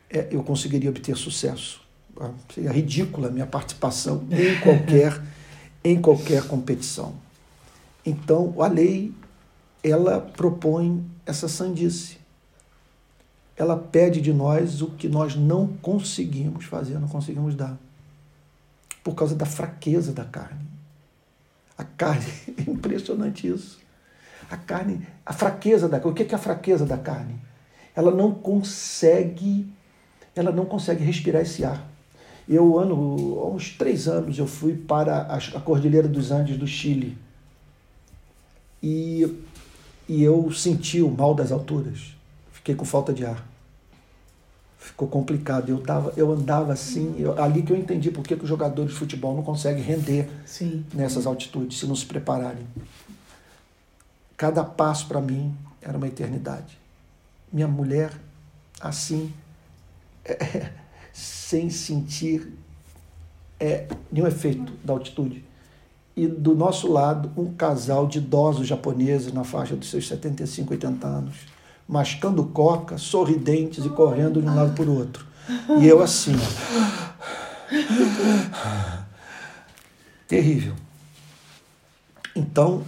[0.10, 1.80] é, eu conseguiria obter sucesso.
[2.20, 5.22] Ah, seria ridícula a minha participação em qualquer
[5.86, 7.14] em qualquer competição.
[8.04, 9.14] Então, a lei,
[9.84, 12.18] ela propõe essa sandice.
[13.56, 17.78] Ela pede de nós o que nós não conseguimos fazer, não conseguimos dar.
[19.04, 20.66] Por causa da fraqueza da carne.
[21.78, 22.26] A carne,
[22.58, 23.78] é impressionante isso.
[24.50, 26.12] A carne, a fraqueza da carne.
[26.12, 27.40] O que é a fraqueza da carne?
[27.96, 29.72] Ela não consegue,
[30.36, 31.95] ela não consegue respirar esse ar.
[32.48, 37.18] Eu, ano, há uns três anos, eu fui para a Cordilheira dos Andes do Chile.
[38.82, 39.42] E,
[40.08, 42.16] e eu senti o mal das alturas.
[42.52, 43.44] Fiquei com falta de ar.
[44.78, 45.70] Ficou complicado.
[45.70, 48.92] Eu, tava, eu andava assim, eu, ali que eu entendi por que, que os jogadores
[48.92, 50.86] de futebol não conseguem render Sim.
[50.94, 52.66] nessas altitudes, se não se prepararem.
[54.38, 56.78] Cada passo para mim era uma eternidade.
[57.52, 58.12] Minha mulher,
[58.80, 59.34] assim,
[60.24, 60.70] é,
[61.16, 62.52] sem sentir
[63.58, 65.46] é, nenhum efeito da altitude.
[66.14, 71.08] E do nosso lado, um casal de idosos japoneses na faixa dos seus 75, 80
[71.08, 71.36] anos,
[71.88, 75.26] mascando coca, sorridentes e correndo de um lado para o outro.
[75.80, 76.36] E eu assim,
[80.28, 80.76] terrível.
[82.36, 82.84] Então,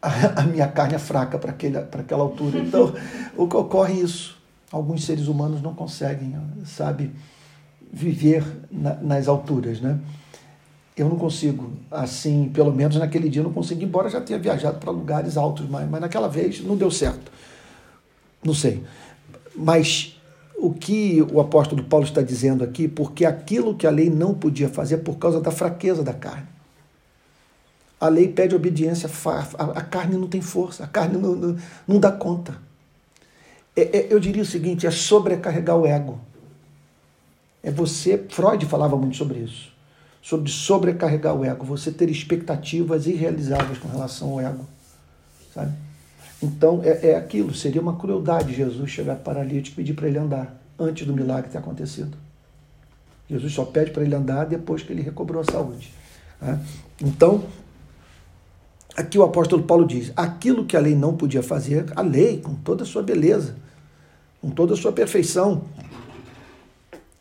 [0.00, 2.60] a, a minha carne é fraca para aquela altura.
[2.60, 2.94] Então,
[3.36, 7.10] o que ocorre é isso alguns seres humanos não conseguem, sabe,
[7.92, 9.98] viver na, nas alturas, né?
[10.96, 14.78] Eu não consigo, assim, pelo menos naquele dia eu não consegui, embora já tenha viajado
[14.78, 17.32] para lugares altos, mas, mas naquela vez não deu certo.
[18.44, 18.84] Não sei.
[19.56, 20.16] Mas
[20.56, 24.68] o que o apóstolo Paulo está dizendo aqui, porque aquilo que a lei não podia
[24.68, 26.46] fazer é por causa da fraqueza da carne.
[28.00, 29.08] A lei pede obediência,
[29.74, 31.56] a carne não tem força, a carne não, não,
[31.88, 32.56] não dá conta.
[33.76, 36.20] É, é, eu diria o seguinte: é sobrecarregar o ego.
[37.62, 38.18] É você.
[38.28, 39.72] Freud falava muito sobre isso.
[40.22, 44.64] Sobre sobrecarregar o ego, você ter expectativas irrealizáveis com relação ao ego.
[45.52, 45.72] Sabe?
[46.42, 50.60] Então é, é aquilo, seria uma crueldade Jesus chegar paralítico e pedir para ele andar
[50.78, 52.16] antes do milagre ter acontecido.
[53.28, 55.92] Jesus só pede para ele andar depois que ele recobrou a saúde.
[56.40, 56.60] Né?
[57.00, 57.44] Então,
[58.96, 62.54] aqui o apóstolo Paulo diz: aquilo que a lei não podia fazer, a lei, com
[62.54, 63.56] toda a sua beleza,
[64.40, 65.64] com toda a sua perfeição,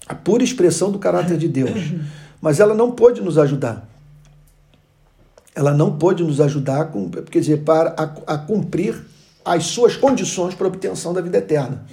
[0.07, 1.93] a pura expressão do caráter de Deus,
[2.41, 3.89] mas ela não pôde nos ajudar.
[5.55, 9.05] Ela não pôde nos ajudar, com, quer dizer, para a, a cumprir
[9.45, 11.85] as suas condições para a obtenção da vida eterna.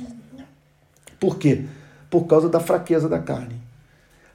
[1.19, 1.67] Por quê?
[2.09, 3.61] Por causa da fraqueza da carne.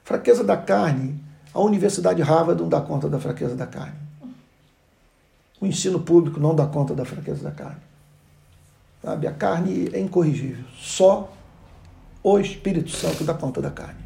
[0.04, 1.20] Fraqueza da carne,
[1.52, 4.05] a Universidade Harvard não dá conta da fraqueza da carne.
[5.60, 7.80] O ensino público não dá conta da fraqueza da carne.
[9.02, 9.26] Sabe?
[9.26, 10.64] A carne é incorrigível.
[10.76, 11.32] Só
[12.22, 14.04] o Espírito Santo dá conta da carne.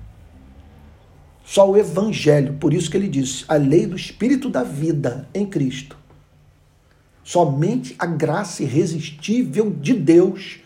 [1.44, 2.54] Só o Evangelho.
[2.54, 5.96] Por isso que ele disse: a lei do Espírito da vida em Cristo.
[7.24, 10.60] Somente a graça irresistível de Deus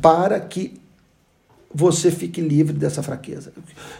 [0.00, 0.80] para que
[1.72, 3.52] você fique livre dessa fraqueza.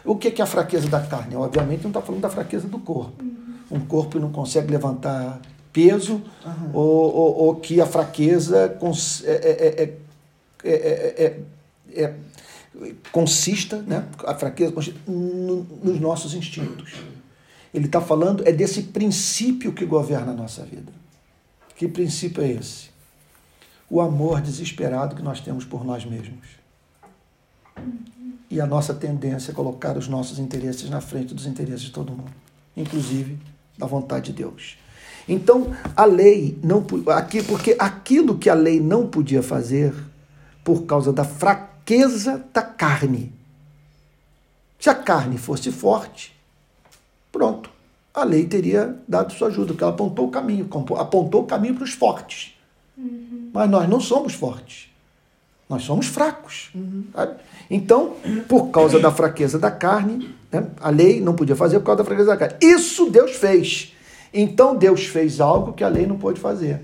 [0.04, 1.37] O que é a fraqueza da carne?
[1.37, 3.22] Obviamente não está falando da fraqueza do corpo.
[3.70, 5.40] Um corpo que não consegue levantar
[5.72, 6.70] peso uhum.
[6.72, 8.78] ou, ou, ou, que a fraqueza
[9.24, 9.94] é,
[10.64, 11.40] é,
[11.94, 12.14] é,
[13.12, 14.07] consista, né?
[14.24, 16.94] a fraqueza consiste nos nossos instintos.
[17.72, 20.92] Ele está falando é desse princípio que governa a nossa vida.
[21.76, 22.88] Que princípio é esse?
[23.90, 26.59] O amor desesperado que nós temos por nós mesmos
[28.50, 32.12] e a nossa tendência é colocar os nossos interesses na frente dos interesses de todo
[32.12, 32.33] mundo,
[32.76, 33.38] inclusive
[33.76, 34.78] da vontade de Deus.
[35.29, 39.95] Então, a lei não aqui porque aquilo que a lei não podia fazer
[40.64, 43.33] por causa da fraqueza da carne.
[44.81, 46.35] Se a carne fosse forte,
[47.31, 47.69] pronto,
[48.14, 51.85] a lei teria dado sua ajuda, porque ela apontou o caminho, apontou o caminho para
[51.85, 52.55] os fortes.
[52.97, 53.51] Uhum.
[53.53, 54.88] Mas nós não somos fortes.
[55.69, 56.71] Nós somos fracos.
[56.75, 57.05] Uhum.
[57.71, 58.14] Então,
[58.49, 62.05] por causa da fraqueza da carne, né, a lei não podia fazer por causa da
[62.05, 62.57] fraqueza da carne.
[62.62, 63.95] Isso Deus fez.
[64.33, 66.83] Então Deus fez algo que a lei não pôde fazer.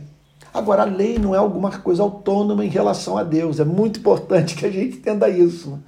[0.53, 3.59] Agora, a lei não é alguma coisa autônoma em relação a Deus.
[3.59, 5.81] É muito importante que a gente entenda isso.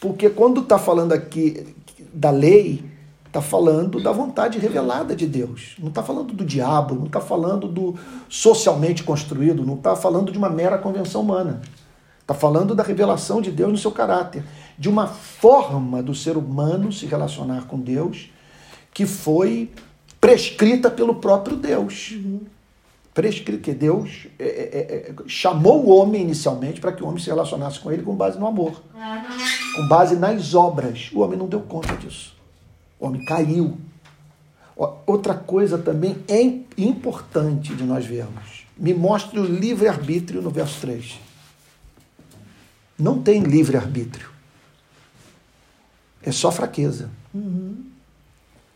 [0.00, 1.74] Porque quando está falando aqui
[2.12, 2.84] da lei,
[3.26, 5.76] está falando da vontade revelada de Deus.
[5.78, 7.94] Não está falando do diabo, não está falando do
[8.28, 11.62] socialmente construído, não está falando de uma mera convenção humana.
[12.20, 14.42] Está falando da revelação de Deus no seu caráter,
[14.76, 18.30] de uma forma do ser humano se relacionar com Deus
[18.96, 19.70] que foi
[20.26, 22.14] prescrita pelo próprio Deus.
[23.14, 24.78] Prescrita, que Deus é, é,
[25.10, 28.36] é, chamou o homem inicialmente para que o homem se relacionasse com ele com base
[28.38, 28.82] no amor,
[29.76, 31.10] com base nas obras.
[31.12, 32.36] O homem não deu conta disso.
[32.98, 33.78] O homem caiu.
[35.06, 36.42] Outra coisa também é
[36.76, 38.66] importante de nós vermos.
[38.76, 41.26] Me mostre o livre-arbítrio no verso 3
[42.98, 44.30] não tem livre-arbítrio.
[46.22, 47.10] É só fraqueza.
[47.32, 47.85] Uhum.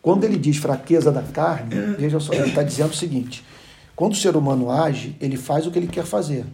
[0.03, 3.45] Quando ele diz fraqueza da carne, veja só, ele está dizendo o seguinte:
[3.95, 6.47] quando o ser humano age, ele faz o que ele quer fazer.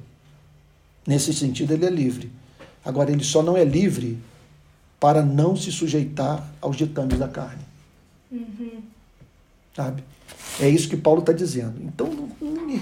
[1.06, 2.32] Nesse sentido, ele é livre.
[2.84, 4.18] Agora, ele só não é livre
[4.98, 7.62] para não se sujeitar aos ditames da carne.
[8.32, 8.82] Uhum.
[9.74, 10.02] Sabe?
[10.58, 11.80] É isso que Paulo está dizendo.
[11.82, 12.08] Então,
[12.40, 12.80] não,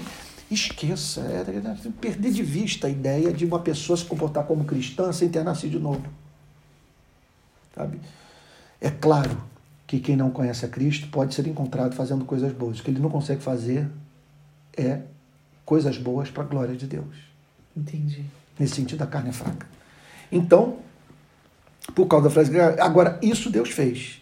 [0.49, 5.11] Esqueça, é, é, perder de vista a ideia de uma pessoa se comportar como cristã
[5.11, 6.05] sem ter nascido de novo.
[7.75, 7.99] Sabe?
[8.79, 9.35] É claro
[9.87, 12.79] que quem não conhece a Cristo pode ser encontrado fazendo coisas boas.
[12.79, 13.87] O que ele não consegue fazer
[14.75, 15.01] é
[15.63, 17.15] coisas boas para a glória de Deus.
[17.75, 18.25] Entendi.
[18.57, 19.67] Nesse sentido, a carne é fraca.
[20.31, 20.77] Então,
[21.93, 24.21] por causa da frase, agora isso Deus fez.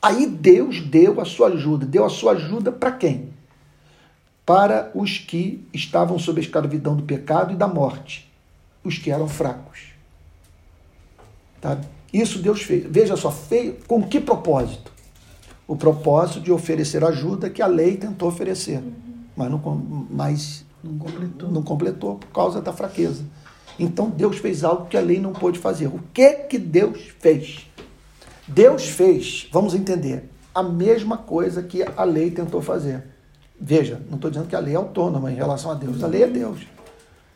[0.00, 1.86] Aí Deus deu a sua ajuda.
[1.86, 3.32] Deu a sua ajuda para quem?
[4.44, 8.30] para os que estavam sob a escravidão do pecado e da morte,
[8.82, 9.92] os que eram fracos.
[11.60, 11.80] Tá?
[12.12, 12.84] Isso Deus fez.
[12.88, 14.91] Veja só, fez, com que propósito?
[15.66, 18.92] O propósito de oferecer ajuda que a lei tentou oferecer, uhum.
[19.36, 21.50] mas, não, mas não, completou.
[21.50, 23.24] não completou por causa da fraqueza.
[23.78, 25.86] Então Deus fez algo que a lei não pôde fazer.
[25.86, 27.66] O que que Deus fez?
[28.46, 33.04] Deus fez, vamos entender, a mesma coisa que a lei tentou fazer.
[33.58, 36.02] Veja, não estou dizendo que a lei é autônoma em relação a Deus.
[36.02, 36.60] A lei é Deus.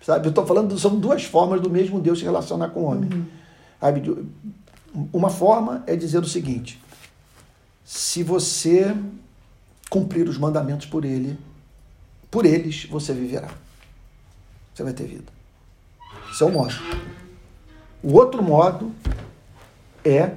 [0.03, 0.27] Sabe?
[0.27, 3.11] Eu estou falando, são duas formas do mesmo Deus se relacionar com o homem.
[3.13, 4.27] Uhum.
[5.13, 6.81] Uma forma é dizer o seguinte:
[7.87, 8.97] se você
[9.89, 11.39] cumprir os mandamentos por ele,
[12.29, 13.49] por eles você viverá.
[14.75, 15.33] Você vai ter vida.
[16.33, 16.75] Esse é o modo.
[18.03, 18.93] O outro modo
[20.05, 20.33] é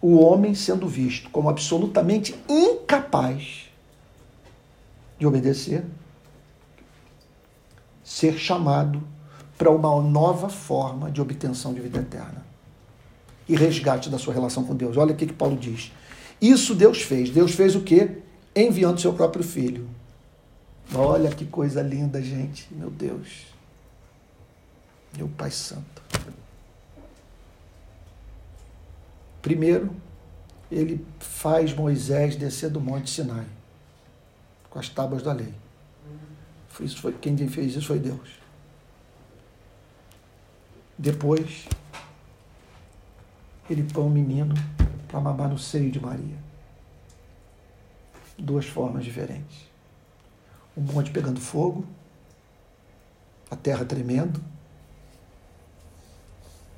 [0.00, 3.68] o homem sendo visto como absolutamente incapaz
[5.18, 5.84] de obedecer,
[8.04, 9.02] ser chamado
[9.58, 12.44] para uma nova forma de obtenção de vida eterna
[13.48, 14.96] e resgate da sua relação com Deus.
[14.96, 15.90] Olha o que Paulo diz.
[16.44, 17.30] Isso Deus fez.
[17.30, 18.18] Deus fez o quê?
[18.54, 19.88] Enviando seu próprio filho.
[20.94, 22.68] Olha que coisa linda, gente.
[22.70, 23.46] Meu Deus.
[25.16, 26.02] Meu Pai Santo.
[29.40, 29.90] Primeiro,
[30.70, 33.46] ele faz Moisés descer do Monte Sinai
[34.68, 35.54] com as tábuas da lei.
[36.78, 38.28] Isso foi, quem fez isso foi Deus.
[40.98, 41.66] Depois,
[43.68, 44.54] ele põe um menino
[45.08, 46.36] para mamar no seio de Maria.
[48.38, 49.66] Duas formas diferentes.
[50.76, 51.86] O monte pegando fogo,
[53.50, 54.42] a terra tremendo,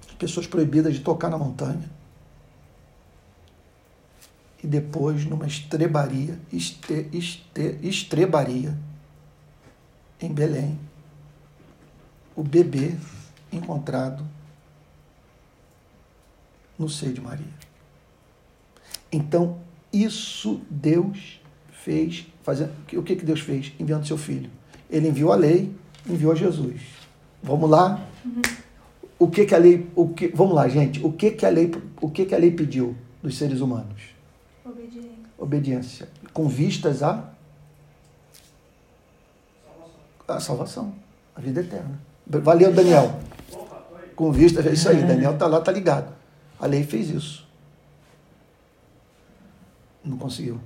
[0.07, 1.91] as pessoas proibidas de tocar na montanha.
[4.63, 8.77] E depois, numa estrebaria, este, este, estrebaria,
[10.21, 10.79] em Belém,
[12.35, 12.97] o bebê
[13.53, 14.27] encontrado
[16.79, 17.47] no seio de Maria.
[19.11, 19.59] Então,
[19.93, 23.73] isso Deus fez, fazendo, o que, que Deus fez?
[23.79, 24.51] Enviando seu filho.
[24.91, 25.75] Ele enviou a lei,
[26.09, 26.81] enviou Jesus.
[27.43, 28.05] Vamos lá?
[28.25, 28.43] Uhum.
[29.19, 29.87] O que, que a lei.
[29.95, 31.05] O que, vamos lá, gente.
[31.05, 34.03] O que, que a lei, o que, que a lei pediu dos seres humanos?
[34.65, 35.11] Obediência.
[35.39, 36.09] Obediência.
[36.33, 37.31] Com vistas a.
[40.29, 40.93] A salvação.
[41.35, 41.99] A vida eterna.
[42.27, 43.21] Valeu, Daniel.
[44.17, 45.03] Com vista, é isso aí.
[45.03, 46.16] Daniel tá lá, tá ligado.
[46.59, 47.47] A lei fez isso.
[50.05, 50.61] Não conseguiu.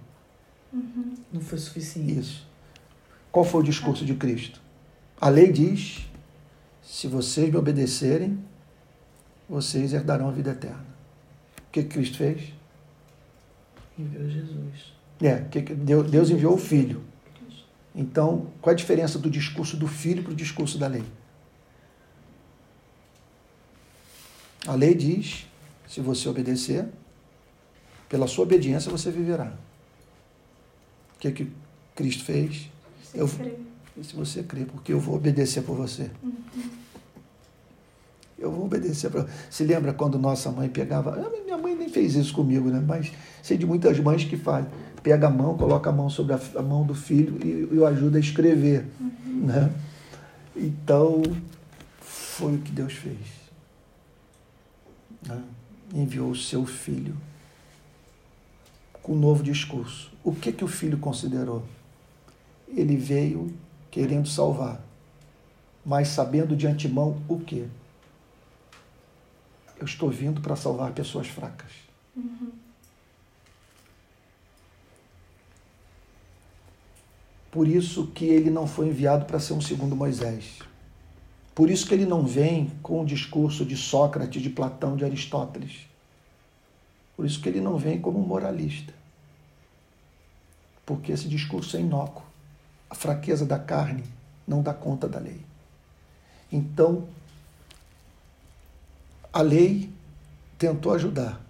[0.73, 1.15] Uhum.
[1.33, 2.19] Não foi suficiente.
[2.19, 2.47] Isso.
[3.33, 4.61] Qual foi o discurso de Cristo?
[5.21, 6.07] A lei diz:
[6.83, 8.43] se vocês me obedecerem,
[9.49, 10.87] vocês herdarão a vida eterna.
[11.69, 12.53] O que Cristo fez?
[13.99, 14.93] Enviou Jesus.
[15.21, 17.03] É, que Deus enviou o Filho.
[17.95, 21.05] Então, qual é a diferença do discurso do Filho para o discurso da lei?
[24.67, 25.47] A lei diz
[25.91, 26.87] se você obedecer,
[28.09, 29.53] pela sua obediência você viverá.
[31.17, 31.51] O que, é que
[31.97, 32.71] Cristo fez?
[33.03, 36.09] Se eu, se você crê, porque eu vou obedecer por você.
[36.23, 36.71] Uhum.
[38.39, 39.27] Eu vou obedecer para.
[39.51, 41.11] Se lembra quando nossa mãe pegava.
[41.11, 42.83] Ah, minha mãe nem fez isso comigo, né?
[42.87, 43.13] Mas
[43.43, 44.71] sei de muitas mães que fazem.
[45.03, 47.85] Pega a mão, coloca a mão sobre a, a mão do filho e, e o
[47.85, 48.87] ajuda a escrever.
[49.01, 49.47] Uhum.
[49.47, 49.73] Né?
[50.57, 51.21] Então,
[52.01, 53.19] foi o que Deus fez.
[55.27, 55.43] Né?
[55.93, 57.17] Enviou o seu filho
[59.03, 60.11] com um novo discurso.
[60.23, 61.65] O que que o filho considerou?
[62.69, 63.53] Ele veio
[63.91, 64.81] querendo salvar,
[65.85, 67.67] mas sabendo de antemão o quê?
[69.79, 71.73] Eu estou vindo para salvar pessoas fracas.
[72.15, 72.53] Uhum.
[77.51, 80.59] Por isso que ele não foi enviado para ser um segundo Moisés.
[81.55, 85.87] Por isso que ele não vem com o discurso de Sócrates, de Platão, de Aristóteles.
[87.17, 88.95] Por isso que ele não vem como moralista.
[90.87, 92.25] Porque esse discurso é inócuo.
[92.89, 94.05] A fraqueza da carne
[94.47, 95.41] não dá conta da lei.
[96.51, 97.07] Então,
[99.33, 99.91] a lei
[100.59, 101.41] tentou ajudar.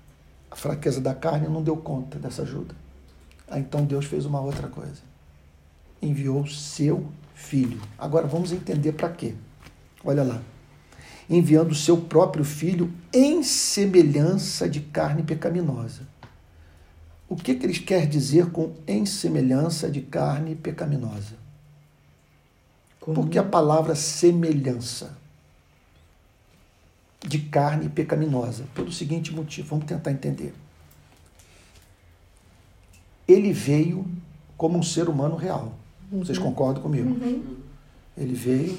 [0.51, 2.75] A fraqueza da carne não deu conta dessa ajuda.
[3.49, 5.01] Aí, então Deus fez uma outra coisa.
[6.03, 7.81] Enviou seu filho.
[7.99, 9.35] Agora vamos entender para quê.
[10.05, 10.43] Olha lá.
[11.29, 16.03] Enviando o seu próprio filho em semelhança de carne pecaminosa.
[17.29, 21.37] O que, que ele quer dizer com em semelhança de carne pecaminosa?
[22.99, 23.15] Como?
[23.15, 25.17] Porque a palavra semelhança
[27.27, 30.55] de carne pecaminosa, pelo seguinte motivo, vamos tentar entender.
[33.29, 34.05] Ele veio
[34.57, 35.75] como um ser humano real.
[36.11, 36.45] Vocês uhum.
[36.45, 37.11] concordam comigo?
[37.11, 37.57] Uhum.
[38.17, 38.77] Ele veio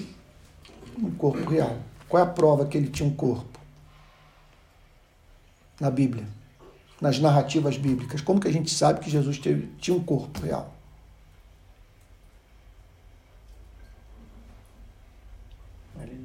[1.01, 1.77] um corpo real.
[2.07, 3.59] Qual é a prova que ele tinha um corpo?
[5.79, 6.27] Na Bíblia,
[6.99, 8.21] nas narrativas bíblicas.
[8.21, 10.75] Como que a gente sabe que Jesus teve, tinha um corpo real?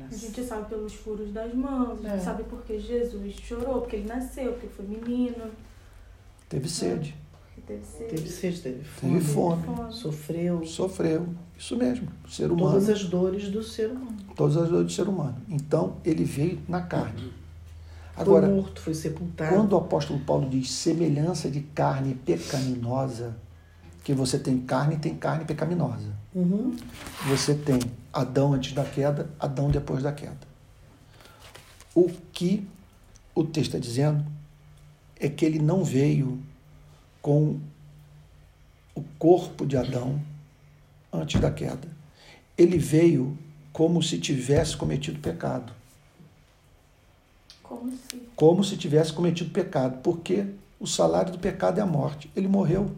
[0.08, 2.24] A gente sabe pelos furos das mãos, a gente é.
[2.24, 5.50] sabe porque Jesus chorou, porque ele nasceu, porque foi menino.
[6.48, 7.14] Teve sede.
[7.66, 8.10] Teve sede.
[8.10, 9.12] Teve sede, teve fome.
[9.14, 9.92] Teve fome.
[9.92, 10.64] Sofreu.
[10.64, 11.28] Sofreu.
[11.58, 12.08] Isso mesmo.
[12.24, 12.70] O ser humano.
[12.70, 14.16] Todas as dores do ser humano.
[14.36, 15.36] Todas as dores do ser humano.
[15.48, 17.32] Então, ele veio na carne.
[18.16, 19.54] Agora, foi morto, foi sepultado.
[19.54, 23.36] Quando o apóstolo Paulo diz semelhança de carne pecaminosa,
[24.02, 26.14] que você tem carne e tem carne pecaminosa.
[26.34, 26.76] Uhum.
[27.26, 27.80] Você tem
[28.12, 30.38] Adão antes da queda, Adão depois da queda.
[31.94, 32.66] O que
[33.34, 34.24] o texto está dizendo
[35.18, 36.40] é que ele não veio
[37.26, 37.58] com
[38.94, 40.20] o corpo de Adão
[41.12, 41.88] antes da queda.
[42.56, 43.36] Ele veio
[43.72, 45.72] como se tivesse cometido pecado.
[47.64, 48.22] Como se?
[48.36, 50.46] Como se tivesse cometido pecado, porque
[50.78, 52.30] o salário do pecado é a morte.
[52.36, 52.92] Ele morreu.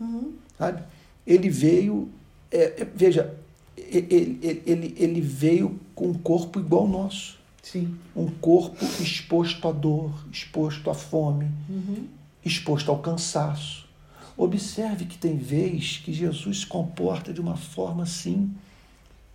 [0.00, 0.32] Uhum.
[0.56, 0.82] Sabe?
[1.26, 2.08] Ele veio,
[2.50, 3.36] é, é, veja,
[3.76, 7.38] ele, ele, ele veio com um corpo igual ao nosso.
[7.62, 7.94] Sim.
[8.16, 12.19] Um corpo exposto à dor, exposto à fome, Uhum.
[12.44, 13.88] Exposto ao cansaço.
[14.36, 18.54] Observe que tem vez que Jesus se comporta de uma forma assim,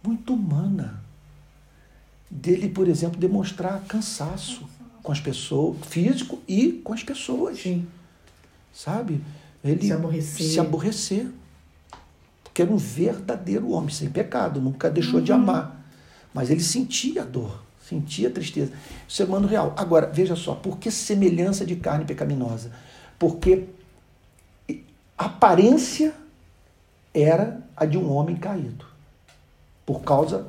[0.03, 1.03] muito humana.
[2.29, 4.67] Dele, por exemplo, demonstrar cansaço
[5.03, 7.59] com as pessoas, físico e com as pessoas.
[7.59, 7.87] Sim.
[8.73, 9.21] Sabe?
[9.63, 10.47] Ele Se aborrecer.
[10.47, 11.27] se aborrecer.
[12.43, 15.85] Porque era um verdadeiro homem, sem pecado, nunca deixou de amar.
[16.33, 18.73] Mas ele sentia dor, sentia tristeza.
[19.07, 19.73] Ser humano real.
[19.77, 22.71] Agora, veja só, por que semelhança de carne pecaminosa?
[23.17, 23.65] Porque
[25.17, 26.13] a aparência
[27.13, 28.85] era a de um homem caído,
[29.85, 30.47] por causa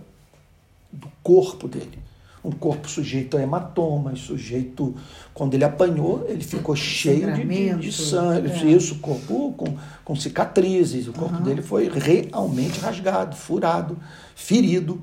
[0.92, 1.98] do corpo dele.
[2.44, 4.94] Um corpo sujeito a hematomas, sujeito.
[5.34, 8.48] Quando ele apanhou, ele ficou cheio de, de, sangue.
[8.48, 8.66] é.
[8.66, 11.08] Isso, corpo com, com cicatrizes.
[11.08, 11.42] O corpo Aham.
[11.42, 13.98] dele foi realmente rasgado, furado,
[14.36, 15.00] ferido.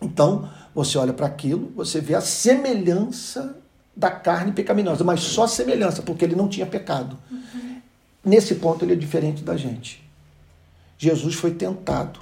[0.00, 3.54] Então, você olha para aquilo, você vê a semelhança
[3.94, 7.18] da carne pecaminosa, mas só semelhança, porque ele não tinha pecado.
[8.24, 10.02] Nesse ponto, ele é diferente da gente.
[10.98, 12.20] Jesus foi tentado,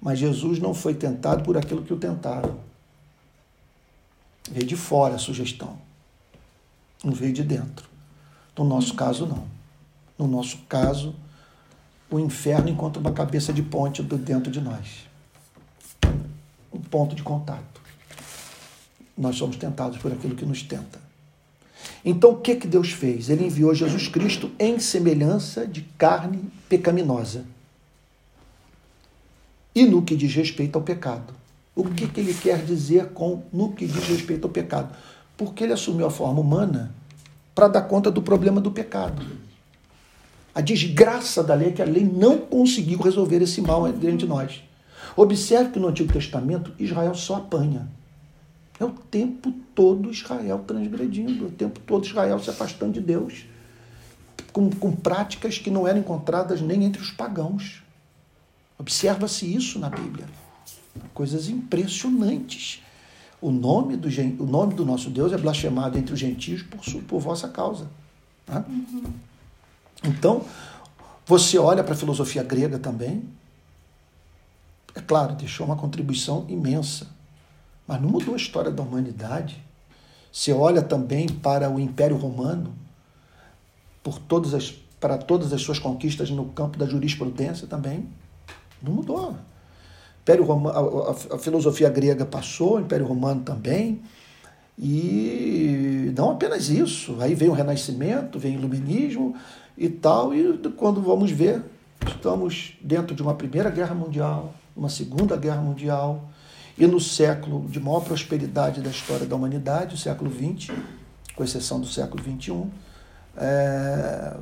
[0.00, 2.58] mas Jesus não foi tentado por aquilo que o tentaram.
[4.50, 5.78] Veio de fora a sugestão,
[7.02, 7.88] não veio de dentro.
[8.56, 9.46] No nosso caso, não.
[10.18, 11.14] No nosso caso,
[12.10, 15.06] o inferno encontra uma cabeça de ponte dentro de nós
[16.76, 17.80] um ponto de contato.
[19.16, 21.06] Nós somos tentados por aquilo que nos tenta.
[22.04, 23.28] Então, o que, que Deus fez?
[23.28, 27.44] Ele enviou Jesus Cristo em semelhança de carne pecaminosa.
[29.74, 31.34] E no que diz respeito ao pecado.
[31.74, 34.94] O que, que ele quer dizer com no que diz respeito ao pecado?
[35.36, 36.94] Porque ele assumiu a forma humana
[37.54, 39.24] para dar conta do problema do pecado.
[40.54, 44.26] A desgraça da lei é que a lei não conseguiu resolver esse mal dentro de
[44.26, 44.62] nós.
[45.14, 47.86] Observe que no Antigo Testamento Israel só apanha.
[48.78, 53.46] É o tempo todo Israel transgredindo, o tempo todo Israel se afastando de Deus,
[54.52, 57.82] com, com práticas que não eram encontradas nem entre os pagãos.
[58.78, 60.26] Observa-se isso na Bíblia.
[61.14, 62.82] Coisas impressionantes.
[63.40, 64.08] O nome, do,
[64.42, 67.86] o nome do nosso Deus é blasfemado entre os gentios por, por vossa causa.
[68.44, 68.64] tá?
[70.04, 70.44] Então,
[71.26, 73.24] você olha para a filosofia grega também,
[74.94, 77.06] é claro, deixou uma contribuição imensa,
[77.86, 79.62] mas não mudou a história da humanidade.
[80.32, 82.74] Você olha também para o Império Romano,
[84.02, 84.70] por todas as,
[85.00, 88.06] para todas as suas conquistas no campo da jurisprudência também,
[88.82, 89.34] não mudou.
[90.22, 94.00] Império Roma, a, a- a filosofia grega passou, o Império Romano também,
[94.78, 97.16] e não apenas isso.
[97.20, 99.34] Aí vem o Renascimento, vem o Iluminismo
[99.76, 101.62] e tal, e quando vamos ver,
[102.06, 106.28] estamos dentro de uma Primeira Guerra Mundial, uma Segunda Guerra Mundial,
[106.78, 110.74] e no século de maior prosperidade da história da humanidade, o século XX,
[111.34, 112.64] com exceção do século XXI,
[113.36, 114.36] é,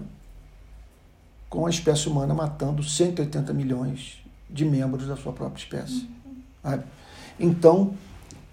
[1.49, 4.19] com a espécie humana matando 180 milhões
[4.51, 6.09] de membros da sua própria espécie.
[6.63, 6.85] sabe?
[7.39, 7.95] Então,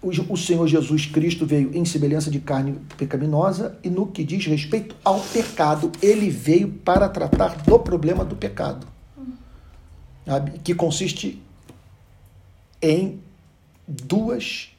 [0.02, 4.96] o, Senhor Jesus Cristo veio em semelhança de carne pecaminosa e no que diz respeito
[5.04, 8.88] ao pecado, ele veio para tratar do problema do pecado,
[10.64, 11.42] que consiste
[12.82, 13.20] em
[13.88, 14.70] duas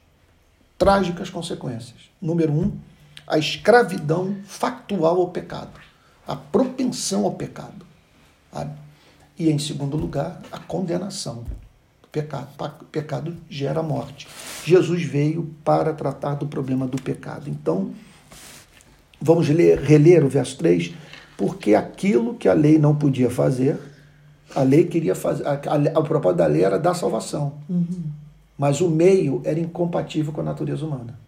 [0.78, 2.10] trágicas consequências.
[2.20, 2.76] Número um,
[3.26, 5.80] a escravidão factual ao pecado,
[6.26, 7.86] a propensão ao pecado.
[8.52, 8.72] sabe?
[9.38, 11.44] E, em segundo lugar, a condenação
[12.02, 12.48] do pecado.
[12.80, 14.28] O pecado gera morte.
[14.64, 17.48] Jesus veio para tratar do problema do pecado.
[17.48, 17.92] Então,
[19.20, 20.92] vamos ler, reler o verso 3,
[21.36, 23.78] porque aquilo que a lei não podia fazer,
[24.54, 27.54] a lei queria fazer, a, a, a propósito da lei era dar salvação.
[28.62, 31.18] Mas o meio era incompatível com a natureza humana.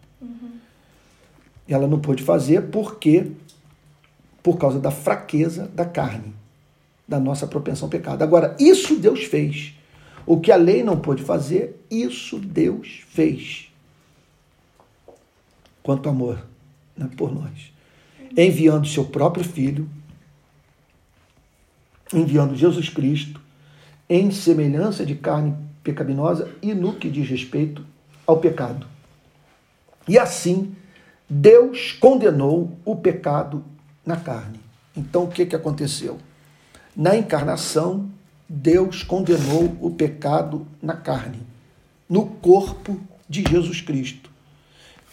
[1.67, 3.33] E ela não pôde fazer porque
[4.41, 6.33] por causa da fraqueza da carne,
[7.09, 8.23] da nossa propensão ao pecado.
[8.23, 9.75] Agora, isso Deus fez.
[10.25, 13.69] O que a lei não pôde fazer, isso Deus fez.
[15.83, 16.39] Quanto amor
[16.97, 17.73] né, por nós.
[18.37, 19.91] Enviando seu próprio filho
[22.13, 23.41] enviando Jesus Cristo
[24.09, 27.85] em semelhança de carne pecaminosa e no que diz respeito
[28.27, 28.87] ao pecado.
[30.09, 30.75] E assim,
[31.29, 33.65] Deus condenou o pecado
[34.05, 34.61] na carne.
[34.97, 36.19] Então, o que, que aconteceu?
[36.97, 38.09] Na encarnação,
[38.49, 41.41] Deus condenou o pecado na carne,
[42.09, 44.31] no corpo de Jesus Cristo.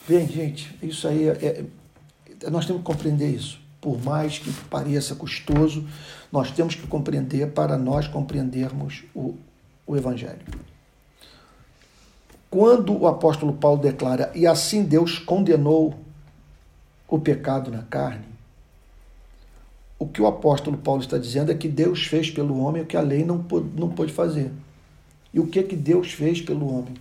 [0.07, 1.32] Bem, gente, isso aí é,
[2.43, 3.59] é, nós temos que compreender isso.
[3.80, 5.88] Por mais que pareça custoso,
[6.32, 9.36] nós temos que compreender para nós compreendermos o,
[9.91, 10.41] o Evangelho.
[12.49, 15.97] Quando o apóstolo Paulo declara, e assim Deus condenou
[17.07, 18.25] o pecado na carne,
[19.97, 22.97] o que o apóstolo Paulo está dizendo é que Deus fez pelo homem o que
[22.97, 24.51] a lei não pôde, não pôde fazer.
[25.33, 26.95] E o que, que Deus fez pelo homem?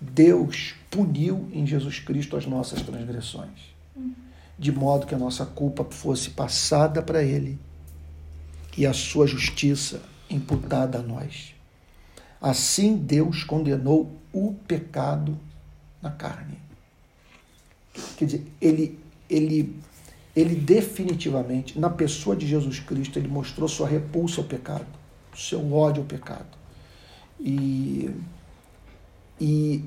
[0.00, 3.74] Deus puniu em Jesus Cristo as nossas transgressões,
[4.58, 7.58] de modo que a nossa culpa fosse passada para Ele
[8.76, 10.00] e a sua justiça
[10.30, 11.57] imputada a nós.
[12.40, 15.38] Assim Deus condenou o pecado
[16.00, 16.58] na carne.
[18.16, 19.76] Quer dizer, ele, ele,
[20.34, 24.86] ele definitivamente, na pessoa de Jesus Cristo, ele mostrou sua repulsa ao pecado,
[25.36, 26.56] seu ódio ao pecado.
[27.40, 28.10] E,
[29.40, 29.84] e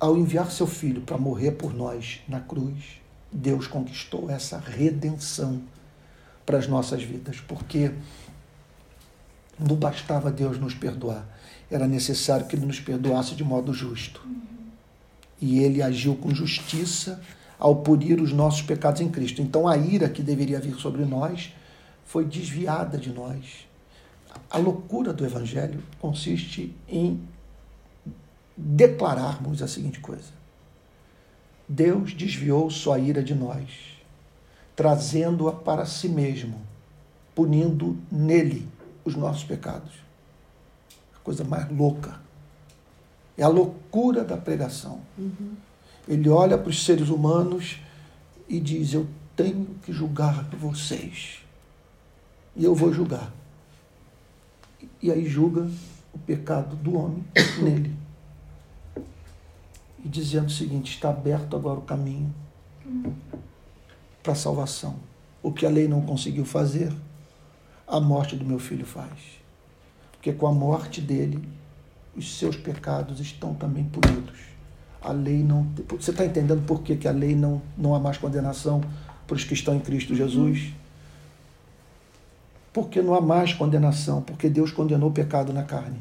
[0.00, 5.62] ao enviar seu filho para morrer por nós na cruz, Deus conquistou essa redenção
[6.44, 7.92] para as nossas vidas, porque
[9.58, 11.26] não bastava Deus nos perdoar,
[11.70, 14.20] era necessário que Ele nos perdoasse de modo justo.
[15.40, 17.20] E Ele agiu com justiça
[17.58, 19.42] ao punir os nossos pecados em Cristo.
[19.42, 21.52] Então a ira que deveria vir sobre nós
[22.04, 23.66] foi desviada de nós.
[24.50, 27.20] A loucura do Evangelho consiste em
[28.56, 30.32] declararmos a seguinte coisa:
[31.68, 33.68] Deus desviou sua ira de nós,
[34.74, 36.60] trazendo-a para si mesmo,
[37.34, 38.68] punindo nele
[39.06, 39.92] os nossos pecados.
[41.14, 42.20] A coisa mais louca.
[43.38, 45.00] É a loucura da pregação.
[45.16, 45.54] Uhum.
[46.08, 47.78] Ele olha para os seres humanos
[48.48, 51.38] e diz: Eu tenho que julgar vocês.
[52.54, 53.32] E eu vou julgar.
[55.00, 55.70] E aí julga
[56.12, 57.24] o pecado do homem
[57.62, 57.94] nele.
[60.04, 62.34] E dizendo o seguinte: está aberto agora o caminho
[62.84, 63.12] uhum.
[64.22, 64.96] para a salvação.
[65.42, 66.92] O que a lei não conseguiu fazer,
[67.86, 69.40] a morte do meu filho faz.
[70.12, 71.46] Porque com a morte dele,
[72.16, 74.38] os seus pecados estão também punidos.
[75.00, 75.68] A lei não.
[76.00, 78.80] Você está entendendo por que, que a lei não, não há mais condenação
[79.26, 80.72] para os que estão em Cristo Jesus?
[82.72, 86.00] Porque não há mais condenação, porque Deus condenou o pecado na carne.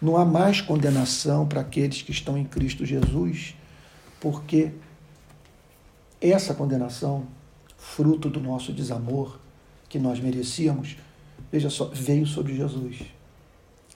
[0.00, 3.56] Não há mais condenação para aqueles que estão em Cristo Jesus,
[4.20, 4.72] porque
[6.20, 7.26] essa condenação,
[7.76, 9.38] fruto do nosso desamor,
[9.88, 10.96] que nós merecíamos,
[11.50, 13.02] veja só, veio sobre Jesus.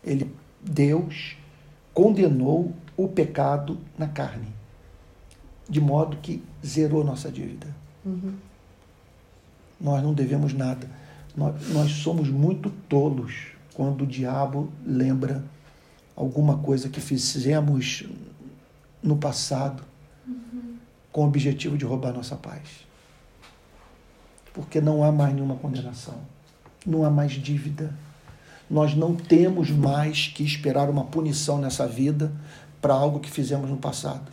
[0.05, 1.37] Ele, Deus,
[1.93, 4.49] condenou o pecado na carne,
[5.69, 7.67] de modo que zerou nossa dívida.
[8.05, 8.35] Uhum.
[9.81, 10.91] Nós não devemos nada.
[11.37, 15.45] Nós, nós somos muito tolos quando o diabo lembra
[16.15, 18.05] alguma coisa que fizemos
[19.03, 19.83] no passado
[20.27, 20.77] uhum.
[21.11, 22.90] com o objetivo de roubar nossa paz
[24.61, 26.17] porque não há mais nenhuma condenação,
[26.85, 27.95] não há mais dívida.
[28.69, 32.31] Nós não temos mais que esperar uma punição nessa vida
[32.79, 34.31] para algo que fizemos no passado.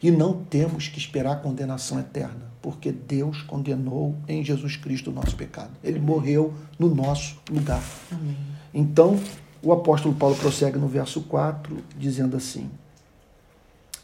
[0.00, 5.34] E não temos que esperar condenação eterna, porque Deus condenou em Jesus Cristo o nosso
[5.34, 5.72] pecado.
[5.82, 7.82] Ele morreu no nosso lugar.
[8.12, 8.36] Amém.
[8.72, 9.18] Então,
[9.60, 12.70] o apóstolo Paulo prossegue no verso 4, dizendo assim: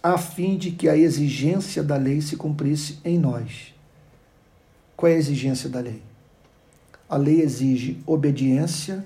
[0.03, 3.73] a fim de que a exigência da lei se cumprisse em nós
[4.97, 6.03] qual é a exigência da lei?
[7.09, 9.05] A lei exige obediência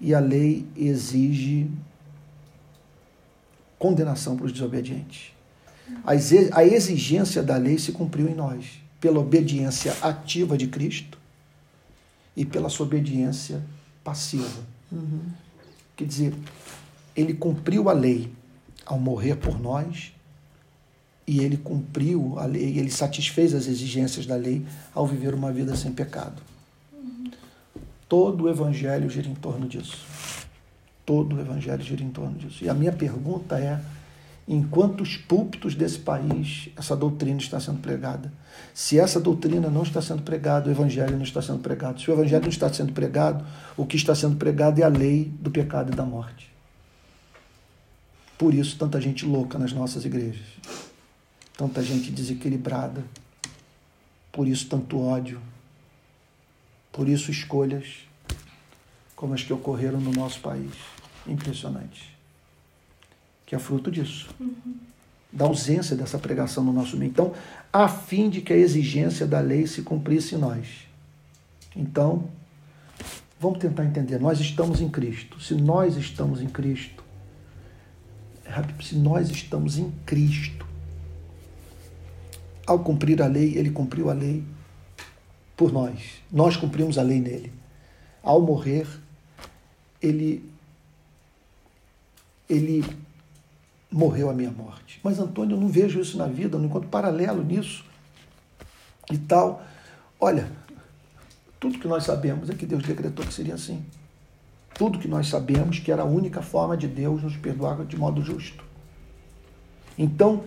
[0.00, 1.70] e a lei exige
[3.78, 5.32] condenação para os desobedientes.
[6.04, 11.18] A exigência da lei se cumpriu em nós pela obediência ativa de Cristo
[12.36, 13.62] e pela sua obediência
[14.02, 14.62] passiva.
[14.90, 15.22] Uhum.
[15.96, 16.34] Quer dizer,
[17.14, 18.32] ele cumpriu a lei
[18.86, 20.12] ao morrer por nós
[21.32, 25.74] e ele cumpriu a lei, ele satisfez as exigências da lei ao viver uma vida
[25.74, 26.42] sem pecado.
[28.06, 29.96] Todo o evangelho gira em torno disso.
[31.06, 32.62] Todo o evangelho gira em torno disso.
[32.62, 33.80] E a minha pergunta é:
[34.46, 38.30] em quantos púlpitos desse país essa doutrina está sendo pregada?
[38.74, 41.98] Se essa doutrina não está sendo pregada, o evangelho não está sendo pregado.
[41.98, 43.42] Se o evangelho não está sendo pregado,
[43.74, 46.52] o que está sendo pregado é a lei do pecado e da morte.
[48.36, 50.91] Por isso, tanta gente louca nas nossas igrejas
[51.62, 53.04] tanta gente desequilibrada,
[54.32, 55.40] por isso tanto ódio,
[56.90, 58.06] Por isso, escolhas
[59.16, 60.72] como as que ocorreram no nosso país.
[61.26, 62.14] Impressionante.
[63.46, 64.28] Que é fruto disso.
[64.38, 64.74] Uhum.
[65.32, 67.10] Da ausência dessa pregação no nosso meio.
[67.10, 67.32] Então,
[67.72, 70.66] a fim de que a exigência da lei se cumprisse em nós.
[71.74, 72.28] Então,
[73.40, 74.18] vamos tentar entender.
[74.18, 75.40] Nós estamos em Cristo.
[75.40, 77.02] Se nós estamos em Cristo,
[78.82, 80.71] se nós estamos em Cristo,
[82.66, 84.44] ao cumprir a lei, ele cumpriu a lei
[85.56, 86.22] por nós.
[86.30, 87.52] Nós cumprimos a lei nele.
[88.22, 88.86] Ao morrer,
[90.00, 90.50] ele
[92.48, 92.84] ele
[93.90, 95.00] morreu a minha morte.
[95.02, 97.84] Mas Antônio, eu não vejo isso na vida, não encontro paralelo nisso
[99.10, 99.62] e tal.
[100.20, 100.50] Olha,
[101.58, 103.84] tudo que nós sabemos é que Deus decretou que seria assim.
[104.74, 108.22] Tudo que nós sabemos que era a única forma de Deus nos perdoar de modo
[108.22, 108.64] justo.
[109.98, 110.44] Então,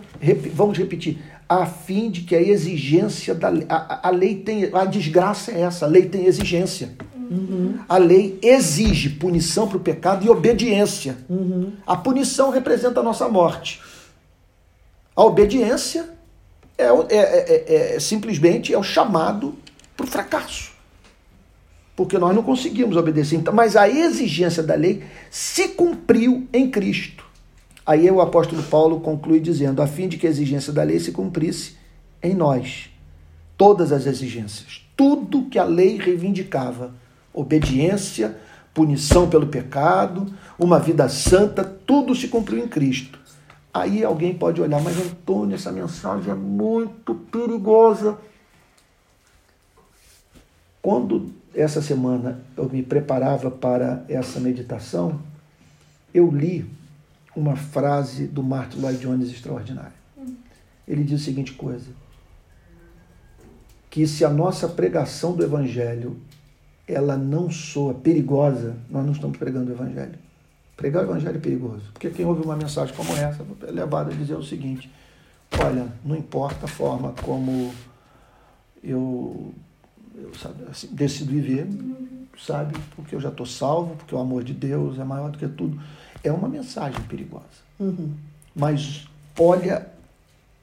[0.54, 4.84] vamos repetir, a fim de que a exigência da lei, a, a lei tem, a
[4.84, 6.92] desgraça é essa, a lei tem exigência.
[7.30, 7.78] Uhum.
[7.88, 11.18] A lei exige punição para o pecado e obediência.
[11.28, 11.72] Uhum.
[11.86, 13.80] A punição representa a nossa morte.
[15.14, 16.08] A obediência
[16.78, 19.56] é, é, é, é simplesmente é o chamado
[19.96, 20.72] para o fracasso.
[21.96, 23.36] Porque nós não conseguimos obedecer.
[23.36, 27.24] Então, mas a exigência da lei se cumpriu em Cristo.
[27.86, 31.12] Aí o apóstolo Paulo conclui dizendo: a fim de que a exigência da lei se
[31.12, 31.76] cumprisse
[32.20, 32.90] em nós.
[33.56, 36.92] Todas as exigências, tudo que a lei reivindicava,
[37.32, 38.36] obediência,
[38.74, 40.26] punição pelo pecado,
[40.58, 43.18] uma vida santa, tudo se cumpriu em Cristo.
[43.72, 48.18] Aí alguém pode olhar, mas Antônio, essa mensagem é muito perigosa.
[50.82, 55.20] Quando essa semana eu me preparava para essa meditação,
[56.12, 56.66] eu li
[57.36, 59.92] uma frase do Martin Lloyd Jones extraordinária.
[60.88, 61.90] Ele diz a seguinte coisa:
[63.90, 66.16] que se a nossa pregação do evangelho
[66.88, 70.18] ela não soa perigosa, nós não estamos pregando o evangelho.
[70.76, 74.14] Pregar o evangelho é perigoso, porque quem ouve uma mensagem como essa é levado a
[74.14, 74.90] dizer o seguinte:
[75.58, 77.72] olha, não importa a forma como
[78.84, 79.52] eu,
[80.14, 81.66] eu sabe, assim, decido viver,
[82.38, 85.48] sabe, porque eu já estou salvo, porque o amor de Deus é maior do que
[85.48, 85.80] tudo
[86.22, 87.64] é uma mensagem perigosa.
[87.78, 88.14] Uhum.
[88.54, 89.06] Mas
[89.38, 89.86] olha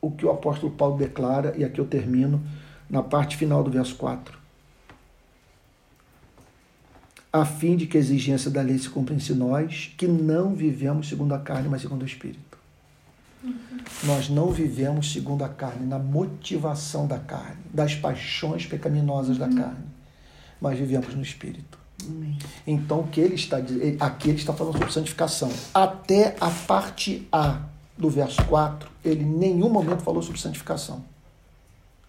[0.02, 2.44] o que o apóstolo Paulo declara, e aqui eu termino,
[2.90, 4.38] na parte final do verso 4.
[7.32, 11.08] A fim de que a exigência da lei se cumpra em nós, que não vivemos
[11.08, 12.58] segundo a carne, mas segundo o Espírito.
[13.44, 13.54] Uhum.
[14.04, 19.50] Nós não vivemos segundo a carne, na motivação da carne, das paixões pecaminosas uhum.
[19.50, 19.86] da carne,
[20.62, 21.83] mas vivemos no Espírito.
[22.66, 23.58] Então, o que ele está
[24.00, 25.52] aqui ele está falando sobre santificação.
[25.74, 27.62] Até a parte A
[27.98, 31.04] do verso 4, ele em nenhum momento falou sobre santificação.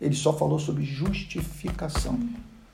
[0.01, 2.19] Ele só falou sobre justificação.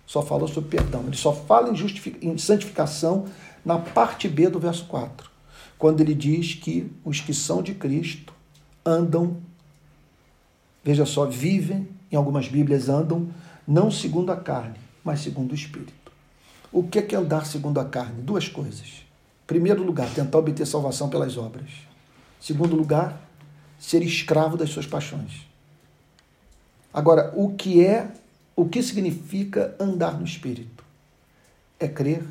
[0.07, 1.05] Só falou sobre perdão.
[1.07, 3.27] Ele só fala em, em santificação
[3.65, 5.31] na parte B do verso 4,
[5.79, 8.33] quando ele diz que os que são de Cristo
[8.85, 9.37] andam,
[10.83, 13.29] veja só, vivem, em algumas Bíblias andam,
[13.67, 16.00] não segundo a carne, mas segundo o Espírito.
[16.73, 18.23] O que é andar segundo a carne?
[18.23, 19.05] Duas coisas.
[19.45, 21.69] Primeiro lugar, tentar obter salvação pelas obras.
[22.41, 23.21] Segundo lugar,
[23.77, 25.49] ser escravo das suas paixões.
[26.95, 28.13] Agora, o que é,
[28.55, 30.85] o que significa andar no espírito?
[31.79, 32.25] É crer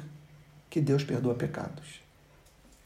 [0.70, 2.00] que Deus perdoa pecados.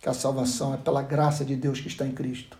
[0.01, 2.57] Que a salvação é pela graça de Deus que está em Cristo.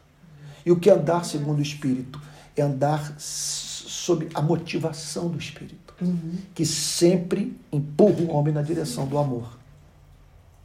[0.64, 2.22] E o que é andar segundo o espírito?
[2.56, 6.38] É andar sob a motivação do espírito uhum.
[6.54, 9.58] que sempre empurra o homem na direção do amor.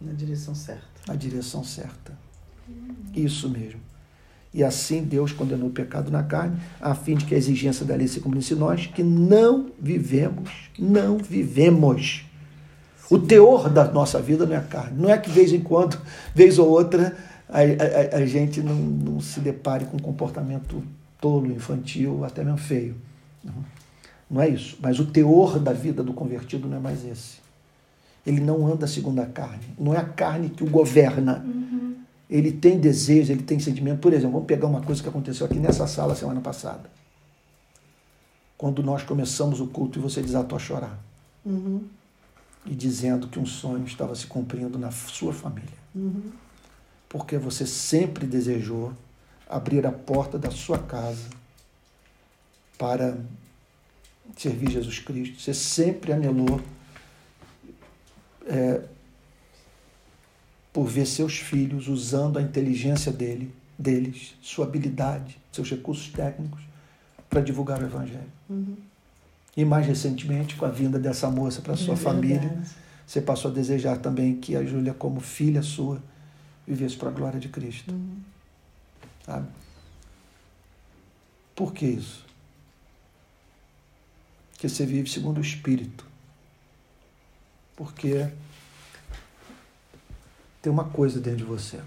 [0.01, 0.83] Na direção certa.
[1.07, 2.13] Na direção certa.
[3.15, 3.81] Isso mesmo.
[4.53, 7.95] E assim Deus condenou o pecado na carne, a fim de que a exigência da
[7.95, 12.25] lei se cumprisse nós, que não vivemos, não vivemos.
[13.11, 15.01] O teor da nossa vida não é a carne.
[15.01, 15.99] Não é que, vez em quando,
[16.35, 17.17] vez ou outra,
[17.49, 20.83] a, a, a gente não, não, se depare com um comportamento
[21.21, 22.97] tolo, infantil, até mesmo feio.
[23.43, 23.55] Não.
[24.31, 24.77] Não é isso.
[24.81, 27.39] Mas o teor da vida do convertido não é mais esse.
[28.27, 29.65] Ele não anda segundo a carne.
[29.79, 31.43] Não é a carne que o governa.
[31.45, 31.97] Uhum.
[32.29, 34.01] Ele tem desejo, ele tem sentimento.
[34.01, 36.91] Por exemplo, vamos pegar uma coisa que aconteceu aqui nessa sala semana passada.
[38.59, 40.99] Quando nós começamos o culto e você desatou a chorar.
[41.45, 41.85] Uhum.
[42.67, 45.79] E dizendo que um sonho estava se cumprindo na sua família.
[45.95, 46.31] Uhum.
[47.09, 48.93] Porque você sempre desejou
[49.49, 51.25] abrir a porta da sua casa
[52.77, 53.17] para
[54.37, 55.41] servir Jesus Cristo.
[55.41, 56.61] Você sempre anelou
[58.47, 58.83] é,
[60.73, 66.61] por ver seus filhos usando a inteligência dele, deles, sua habilidade, seus recursos técnicos
[67.29, 68.33] para divulgar o Evangelho.
[68.49, 68.77] Uhum.
[69.57, 72.63] E mais recentemente, com a vinda dessa moça para sua é família,
[73.07, 76.01] você passou a desejar também que a Júlia, como filha sua,
[76.67, 77.93] vivesse para a glória de Cristo.
[77.93, 78.19] Uhum.
[79.27, 79.49] Sabe?
[81.57, 82.28] Por que isso?
[84.59, 86.05] Porque você vive segundo o Espírito.
[87.77, 88.29] Porque
[90.61, 91.81] tem uma coisa dentro de você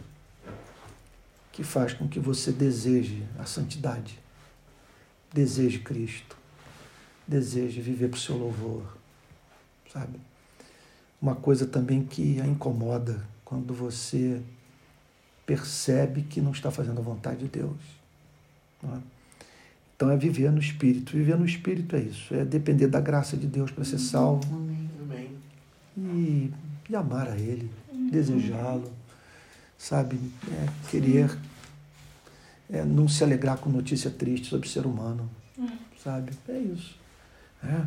[1.51, 4.17] que faz com que você deseje a santidade,
[5.33, 6.37] deseje Cristo,
[7.27, 8.97] deseje viver para o seu louvor,
[9.91, 10.17] sabe?
[11.21, 14.41] Uma coisa também que a incomoda quando você
[15.45, 17.81] percebe que não está fazendo a vontade de Deus.
[18.85, 19.20] É?
[20.01, 21.11] Então é viver no Espírito.
[21.11, 24.41] Viver no Espírito é isso, é depender da graça de Deus para ser salvo.
[24.51, 25.29] Amém.
[25.95, 26.51] E,
[26.89, 27.69] e amar a Ele,
[28.09, 28.91] desejá-lo,
[29.77, 30.19] sabe?
[30.51, 31.37] É, querer
[32.67, 35.29] é, não se alegrar com notícia triste sobre o ser humano,
[36.03, 36.31] sabe?
[36.49, 36.97] É isso.
[37.63, 37.85] É.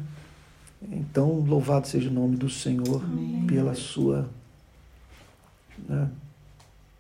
[0.92, 3.44] Então, louvado seja o nome do Senhor Amém.
[3.48, 4.30] pela sua
[5.88, 6.08] né,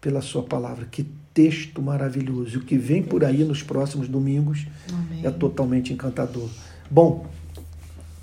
[0.00, 0.86] pela sua palavra.
[0.86, 2.54] Que texto maravilhoso.
[2.54, 5.26] E o que vem por aí nos próximos domingos Amém.
[5.26, 6.48] é totalmente encantador.
[6.88, 7.26] Bom,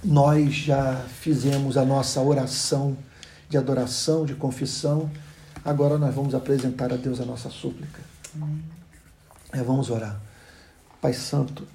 [0.03, 2.97] nós já fizemos a nossa oração
[3.49, 5.12] de adoração, de confissão.
[5.64, 7.99] Agora nós vamos apresentar a Deus a nossa súplica.
[9.51, 10.20] É, vamos orar.
[11.01, 11.68] Pai Santo,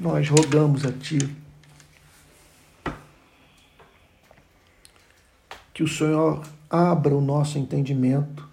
[0.00, 1.18] nós rogamos a Ti
[5.74, 8.48] que o Senhor abra o nosso entendimento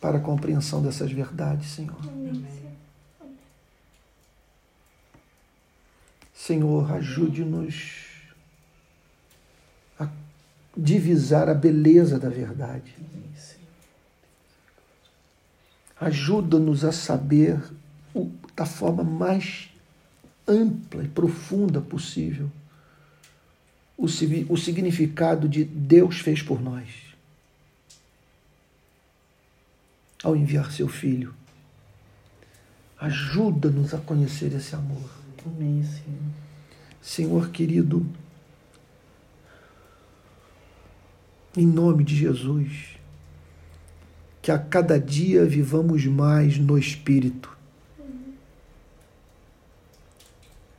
[0.00, 2.00] para a compreensão dessas verdades, Senhor.
[6.34, 8.06] Senhor, ajude-nos
[9.98, 10.08] a
[10.76, 12.96] divisar a beleza da verdade.
[16.00, 17.62] Ajuda-nos a saber
[18.14, 19.68] o, da forma mais
[20.48, 22.50] ampla e profunda possível
[24.00, 24.06] o,
[24.48, 27.09] o significado de Deus fez por nós
[30.22, 31.34] ao enviar seu Filho.
[32.98, 35.08] Ajuda-nos a conhecer esse amor.
[35.46, 36.40] Amém, Senhor.
[37.00, 38.06] Senhor querido,
[41.56, 42.98] em nome de Jesus,
[44.42, 47.56] que a cada dia vivamos mais no Espírito.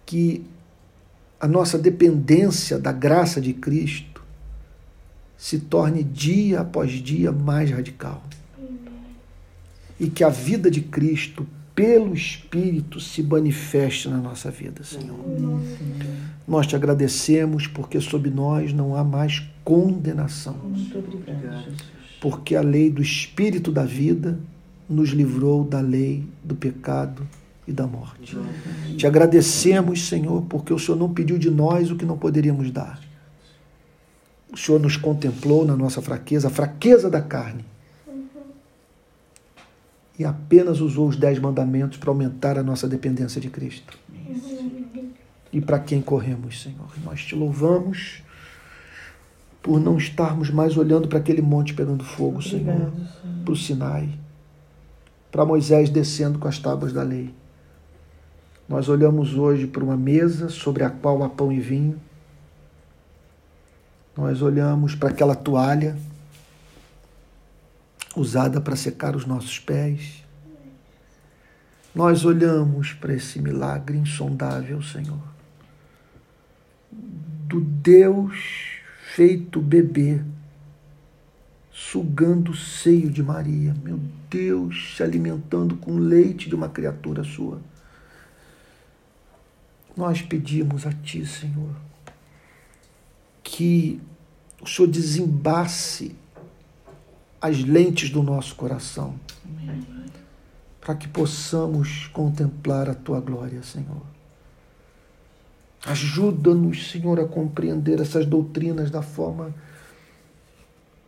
[0.06, 0.46] Que
[1.40, 4.24] a nossa dependência da graça de Cristo
[5.36, 8.24] se torne dia após dia mais radical.
[10.02, 11.46] E que a vida de Cristo,
[11.76, 15.16] pelo Espírito, se manifeste na nossa vida, Senhor.
[16.48, 20.56] Nós te agradecemos porque sob nós não há mais condenação.
[20.56, 21.72] Muito obrigado.
[22.20, 24.40] Porque a lei do Espírito da vida
[24.90, 27.28] nos livrou da lei do pecado
[27.68, 28.36] e da morte.
[28.98, 33.00] Te agradecemos, Senhor, porque o Senhor não pediu de nós o que não poderíamos dar.
[34.52, 37.64] O Senhor nos contemplou na nossa fraqueza, a fraqueza da carne.
[40.22, 43.98] E apenas usou os dez mandamentos para aumentar a nossa dependência de Cristo.
[45.52, 46.92] E para quem corremos, Senhor?
[47.04, 48.22] Nós te louvamos
[49.64, 52.92] por não estarmos mais olhando para aquele monte pegando fogo, Senhor,
[53.44, 54.10] para o Sinai,
[55.32, 57.34] para Moisés descendo com as tábuas da lei.
[58.70, 62.00] Nós olhamos hoje para uma mesa sobre a qual há pão e vinho.
[64.16, 65.98] Nós olhamos para aquela toalha
[68.16, 70.24] usada para secar os nossos pés.
[71.94, 75.22] Nós olhamos para esse milagre insondável, Senhor,
[76.92, 78.80] do Deus
[79.14, 80.22] feito bebê,
[81.72, 84.00] sugando o seio de Maria, meu
[84.30, 87.60] Deus, se alimentando com leite de uma criatura sua
[89.96, 91.76] nós pedimos a Ti, Senhor,
[93.44, 94.00] que
[94.62, 96.16] o Senhor desembace
[97.42, 99.16] as lentes do nosso coração,
[100.80, 104.02] para que possamos contemplar a Tua glória, Senhor.
[105.86, 109.54] Ajuda-nos, Senhor, a compreender essas doutrinas da forma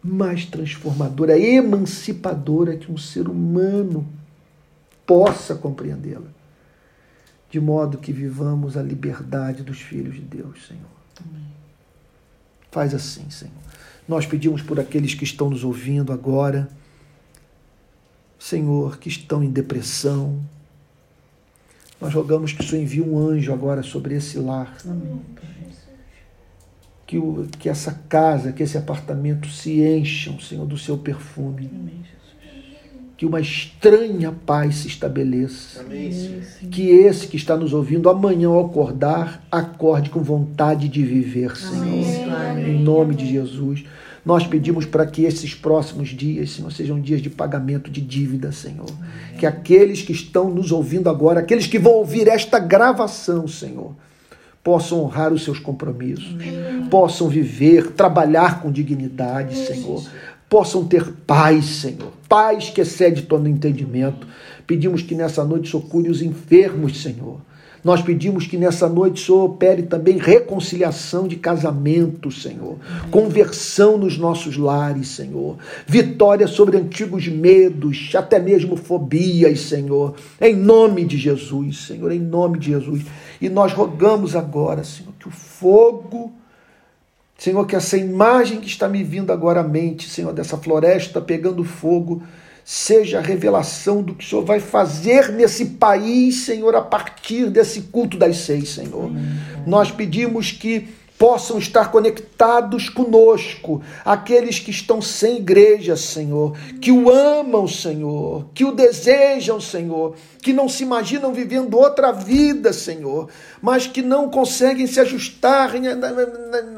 [0.03, 4.07] mais transformadora, emancipadora que um ser humano
[5.05, 6.33] possa compreendê-la
[7.53, 10.89] de modo que vivamos a liberdade dos filhos de Deus, Senhor.
[11.23, 11.45] Amém.
[12.71, 13.53] Faz assim, Senhor.
[14.07, 16.69] Nós pedimos por aqueles que estão nos ouvindo agora,
[18.37, 20.43] Senhor, que estão em depressão.
[22.01, 24.75] Nós rogamos que o Senhor envie um anjo agora sobre esse lar.
[24.85, 25.21] Amém.
[27.07, 31.69] Que, o, que essa casa, que esse apartamento se encham, Senhor, do seu perfume.
[31.71, 32.03] Amém,
[33.23, 35.79] que uma estranha paz se estabeleça.
[35.79, 36.41] Amém.
[36.69, 42.25] Que esse que está nos ouvindo amanhã ao acordar, acorde com vontade de viver, Senhor.
[42.35, 42.71] Amém.
[42.71, 43.85] Em nome de Jesus.
[44.25, 48.89] Nós pedimos para que esses próximos dias, Senhor, sejam dias de pagamento de dívida, Senhor.
[48.89, 49.39] Amém.
[49.39, 53.95] Que aqueles que estão nos ouvindo agora, aqueles que vão ouvir esta gravação, Senhor,
[54.61, 56.87] possam honrar os seus compromissos, Amém.
[56.89, 60.03] possam viver, trabalhar com dignidade, Senhor,
[60.49, 64.25] possam ter paz, Senhor, paz que excede todo entendimento.
[64.65, 67.39] Pedimos que nessa noite socure os enfermos, Senhor.
[67.83, 72.77] Nós pedimos que nessa noite o Senhor opere também reconciliação de casamento, Senhor.
[73.11, 75.57] Conversão nos nossos lares, Senhor.
[75.85, 80.15] Vitória sobre antigos medos, até mesmo fobias, Senhor.
[80.41, 83.03] Em nome de Jesus, Senhor, em nome de Jesus.
[83.39, 86.33] E nós rogamos agora, Senhor, que o fogo
[87.43, 91.61] Senhor, que essa imagem que está me vindo agora à mente, Senhor, dessa floresta pegando
[91.65, 92.23] fogo,
[92.63, 97.81] seja a revelação do que o Senhor vai fazer nesse país, Senhor, a partir desse
[97.81, 99.11] culto das seis, Senhor.
[99.67, 100.87] Nós pedimos que
[101.23, 108.65] possam estar conectados conosco, aqueles que estão sem igreja, Senhor, que o amam, Senhor, que
[108.65, 113.29] o desejam, Senhor, que não se imaginam vivendo outra vida, Senhor,
[113.61, 115.71] mas que não conseguem se ajustar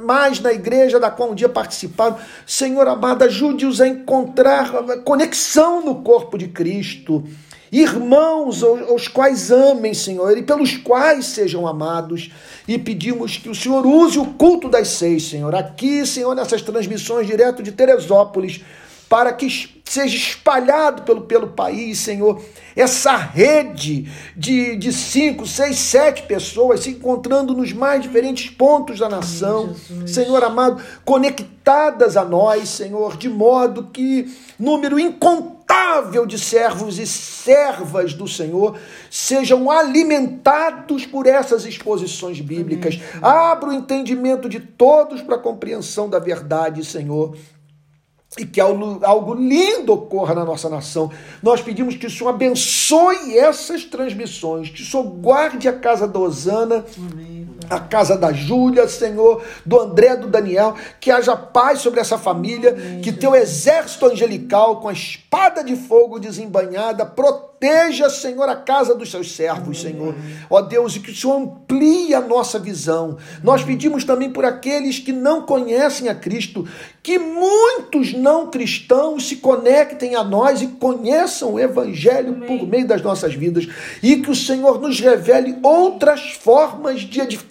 [0.04, 2.16] mais na igreja da qual um dia participaram.
[2.46, 4.72] Senhor amado, ajude-os a encontrar
[5.04, 7.24] conexão no corpo de Cristo
[7.72, 12.32] irmãos aos quais amem, Senhor, e pelos quais sejam amados.
[12.68, 17.28] E pedimos que o Senhor use o culto das seis, Senhor, aqui, Senhor, nessas transmissões
[17.28, 18.62] direto de Teresópolis,
[19.08, 19.48] para que
[19.86, 22.42] seja espalhado pelo, pelo país, Senhor,
[22.76, 29.08] essa rede de, de cinco, seis, sete pessoas se encontrando nos mais diferentes pontos da
[29.08, 29.76] nação,
[30.06, 38.14] Senhor amado, conectadas a nós, Senhor, de modo que número incontável de servos e servas
[38.14, 38.78] do Senhor
[39.10, 43.00] sejam alimentados por essas exposições bíblicas.
[43.22, 47.36] Abra o entendimento de todos para a compreensão da verdade, Senhor
[48.38, 51.10] e que algo lindo ocorra na nossa nação.
[51.42, 56.20] Nós pedimos que o Senhor abençoe essas transmissões, que o Senhor guarde a casa da
[56.20, 56.86] Osana,
[57.70, 62.72] a casa da Júlia, Senhor, do André, do Daniel, que haja paz sobre essa família,
[62.72, 68.94] Amém, que teu exército angelical com a espada de fogo desembanhada proteja, Senhor, a casa
[68.94, 69.94] dos seus servos, Amém.
[69.94, 70.16] Senhor.
[70.50, 73.18] Ó Deus, e que o Senhor amplie a nossa visão.
[73.44, 76.68] Nós pedimos também por aqueles que não conhecem a Cristo,
[77.02, 82.58] que muitos não cristãos se conectem a nós e conheçam o Evangelho Amém.
[82.58, 83.68] por meio das nossas vidas
[84.02, 87.45] e que o Senhor nos revele outras formas de edificação,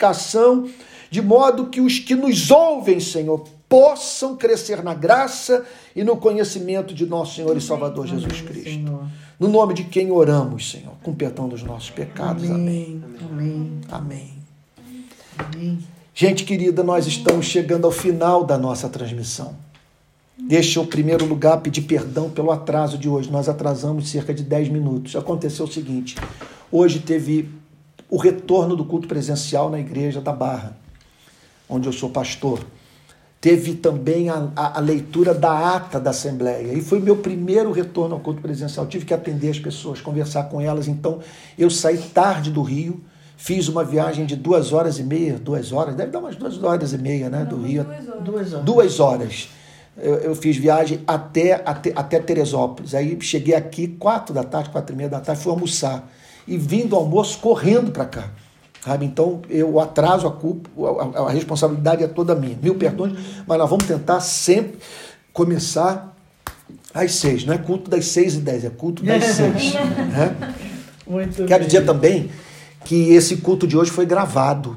[1.11, 5.65] de modo que os que nos ouvem, Senhor, possam crescer na graça
[5.95, 8.21] e no conhecimento de nosso Senhor e Salvador Amém.
[8.21, 8.71] Jesus Cristo.
[8.71, 9.07] Senhor.
[9.39, 12.49] No nome de quem oramos, Senhor, com perdão dos nossos pecados.
[12.51, 13.03] Amém.
[13.21, 13.81] Amém.
[13.91, 14.31] Amém.
[15.37, 15.79] Amém.
[16.15, 19.57] Gente querida, nós estamos chegando ao final da nossa transmissão.
[20.39, 23.31] Deixa eu, em primeiro lugar, pedir perdão pelo atraso de hoje.
[23.31, 25.17] Nós atrasamos cerca de 10 minutos.
[25.17, 26.17] Aconteceu o seguinte:
[26.71, 27.51] hoje teve
[28.09, 30.77] o retorno do culto presencial na igreja da Barra,
[31.69, 32.61] onde eu sou pastor.
[33.41, 36.73] Teve também a, a, a leitura da ata da Assembleia.
[36.73, 38.87] E foi meu primeiro retorno ao culto presencial.
[38.87, 40.89] Tive que atender as pessoas, conversar com elas.
[40.89, 41.21] Então,
[41.59, 43.03] eu saí tarde do Rio
[43.37, 46.93] Fiz uma viagem de duas horas e meia, duas horas, deve dar umas duas horas
[46.93, 47.41] e meia, né?
[47.41, 47.85] Não, do Rio.
[48.25, 48.65] Duas horas.
[48.65, 49.49] Duas horas.
[49.97, 52.95] Eu, eu, fiz viagem até, até, até Teresópolis.
[52.95, 56.11] Aí cheguei aqui quatro da tarde, quatro e meia da tarde, fui almoçar.
[56.47, 58.31] E vim do almoço correndo para cá.
[58.85, 59.07] Sabe?
[59.07, 60.69] Então, eu atraso a culpa,
[61.17, 62.57] a, a, responsabilidade é toda minha.
[62.61, 63.15] Mil perdões,
[63.47, 64.79] mas nós vamos tentar sempre
[65.33, 66.15] começar
[66.93, 67.47] às seis.
[67.47, 69.73] Não é culto das seis e dez, é culto das seis.
[69.73, 70.55] né?
[71.07, 71.67] Muito Quero bem.
[71.67, 72.31] dizer também
[72.85, 74.77] que esse culto de hoje foi gravado.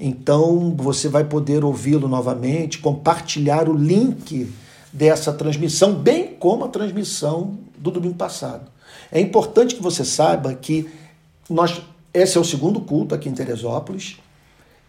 [0.00, 4.50] Então você vai poder ouvi-lo novamente, compartilhar o link
[4.92, 8.73] dessa transmissão, bem como a transmissão do domingo passado.
[9.14, 10.90] É importante que você saiba que
[11.48, 11.80] nós,
[12.12, 14.16] esse é o segundo culto aqui em Teresópolis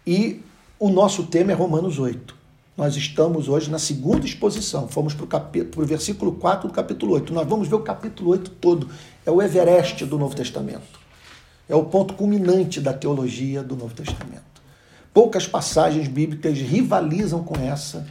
[0.04, 0.42] e
[0.80, 2.34] o nosso tema é Romanos 8.
[2.76, 4.88] Nós estamos hoje na segunda exposição.
[4.88, 7.32] Fomos para o capítulo, versículo 4 do capítulo 8.
[7.32, 8.88] Nós vamos ver o capítulo 8 todo.
[9.24, 10.98] É o Everest do Novo Testamento.
[11.68, 14.42] É o ponto culminante da teologia do Novo Testamento.
[15.14, 18.04] Poucas passagens bíblicas rivalizam com essa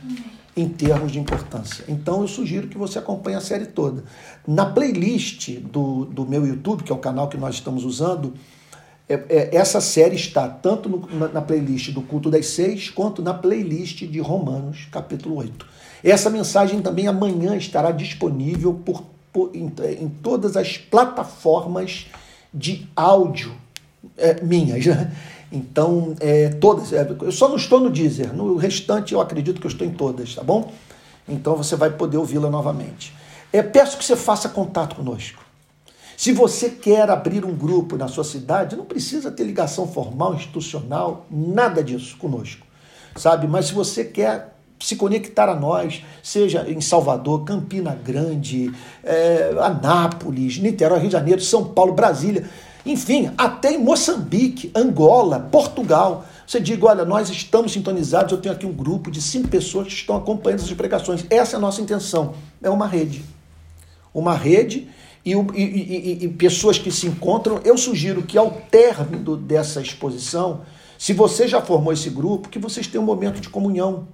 [0.56, 1.84] em termos de importância.
[1.88, 4.03] Então eu sugiro que você acompanhe a série toda.
[4.47, 8.34] Na playlist do, do meu YouTube, que é o canal que nós estamos usando,
[9.08, 13.22] é, é, essa série está tanto no, na, na, playlist do Culto das Seis, quanto
[13.22, 15.68] na playlist de Romanos, capítulo 8.
[16.03, 19.03] Essa mensagem também amanhã estará disponível por
[19.53, 22.08] em, em todas as plataformas
[22.53, 23.53] de áudio
[24.18, 24.86] é, minhas.
[24.86, 25.12] Né?
[25.52, 26.91] Então, é, todas.
[26.91, 28.34] É, eu só não estou no Deezer.
[28.34, 30.72] No restante, eu acredito que eu estou em todas, tá bom?
[31.28, 33.14] Então você vai poder ouvi-la novamente.
[33.52, 35.43] É, peço que você faça contato conosco.
[36.18, 41.26] Se você quer abrir um grupo na sua cidade, não precisa ter ligação formal, institucional,
[41.30, 42.66] nada disso conosco,
[43.16, 43.48] sabe?
[43.48, 48.74] Mas se você quer se conectar a nós, seja em Salvador, Campina Grande,
[49.04, 52.50] é, Anápolis, Niterói, Rio de Janeiro, São Paulo, Brasília,
[52.86, 56.26] enfim, até em Moçambique, Angola, Portugal.
[56.46, 59.94] Você diga, olha, nós estamos sintonizados, eu tenho aqui um grupo de cinco pessoas que
[59.94, 61.26] estão acompanhando essas pregações.
[61.30, 62.36] Essa é a nossa intenção.
[62.62, 63.26] É uma rede.
[64.14, 64.88] Uma rede
[65.26, 67.60] e, e, e, e pessoas que se encontram.
[67.66, 70.62] Eu sugiro que ao término dessa exposição,
[70.98, 74.08] se você já formou esse grupo, que vocês tenham um momento de comunhão,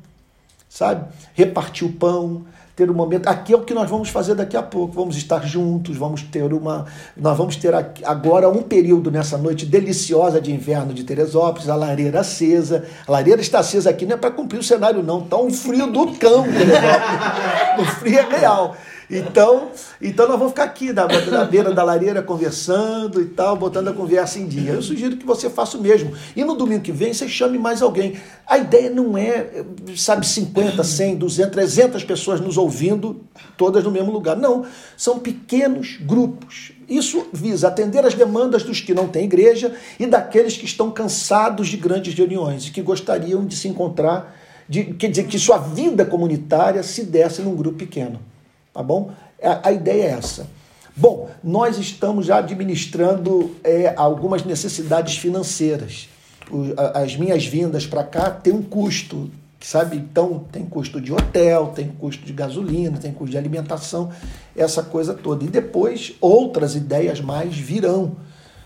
[0.69, 1.05] sabe?
[1.34, 2.45] Repartir o pão,
[2.76, 3.28] ter um momento.
[3.28, 4.93] Aqui é o que nós vamos fazer daqui a pouco.
[4.93, 6.86] Vamos estar juntos, vamos ter uma.
[7.15, 12.22] Nós vamos ter agora um período nessa noite deliciosa de inverno de Teresópolis, a lareira
[12.22, 12.86] acesa.
[13.07, 15.24] A lareira está acesa aqui não é para cumprir o cenário, não.
[15.24, 17.80] Está um frio do cão, Teresópolis.
[17.80, 18.76] o frio é real.
[19.12, 23.89] Então, então nós vamos ficar aqui na, na beira da lareira conversando e tal, botando
[23.89, 24.72] a conversa em dia.
[24.72, 26.14] Eu sugiro que você faça o mesmo.
[26.34, 28.16] E no domingo que vem você chame mais alguém.
[28.47, 29.66] A ideia não é,
[29.97, 33.22] sabe, 50, 100, 200, 300 pessoas nos ouvindo,
[33.57, 34.38] todas no mesmo lugar.
[34.38, 36.72] Não, são pequenos grupos.
[36.88, 41.68] Isso visa atender as demandas dos que não têm igreja e daqueles que estão cansados
[41.68, 44.38] de grandes reuniões e que gostariam de se encontrar,
[44.70, 48.30] de, quer dizer, que sua vida comunitária se desse num grupo pequeno.
[48.74, 49.11] Tá bom?
[49.41, 50.47] A, a ideia é essa.
[50.95, 56.09] Bom, nós estamos já administrando é, algumas necessidades financeiras.
[56.49, 59.97] O, a, as minhas vindas para cá têm um custo, sabe?
[59.97, 64.11] Então, tem custo de hotel, tem custo de gasolina, tem custo de alimentação,
[64.55, 65.43] essa coisa toda.
[65.43, 68.15] E depois outras ideias mais virão,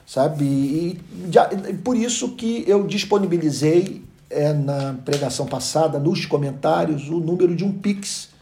[0.05, 0.45] sabe?
[0.45, 1.01] E,
[1.31, 1.49] já,
[1.83, 7.71] por isso que eu disponibilizei é, na pregação passada, nos comentários, o número de um
[7.71, 8.34] Pix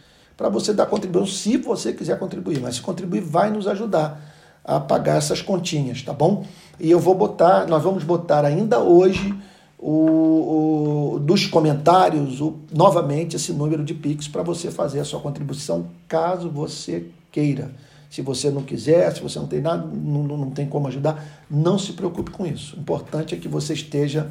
[0.44, 2.60] para você dar contribuição, se você quiser contribuir.
[2.60, 4.22] Mas se contribuir, vai nos ajudar
[4.62, 6.46] a pagar essas continhas, tá bom?
[6.78, 9.34] E eu vou botar, nós vamos botar ainda hoje
[9.80, 15.22] o, o dos comentários o, novamente esse número de Pix para você fazer a sua
[15.22, 17.72] contribuição, caso você queira.
[18.10, 21.80] Se você não quiser, se você não tem nada, não, não tem como ajudar, não
[21.80, 22.76] se preocupe com isso.
[22.76, 24.30] O importante é que você esteja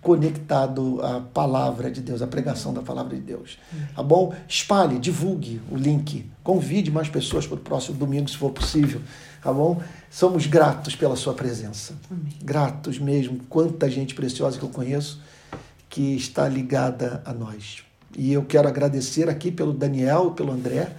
[0.00, 3.58] conectado à palavra de Deus, à pregação da palavra de Deus.
[3.94, 4.34] Tá bom?
[4.46, 9.00] Espalhe, divulgue o link, convide mais pessoas para o próximo domingo, se for possível.
[9.42, 9.80] Tá bom?
[10.10, 11.94] Somos gratos pela sua presença.
[12.10, 12.32] Amém.
[12.42, 13.40] Gratos mesmo.
[13.48, 15.20] Quanta gente preciosa que eu conheço
[15.88, 17.82] que está ligada a nós.
[18.16, 20.92] E eu quero agradecer aqui pelo Daniel, pelo André,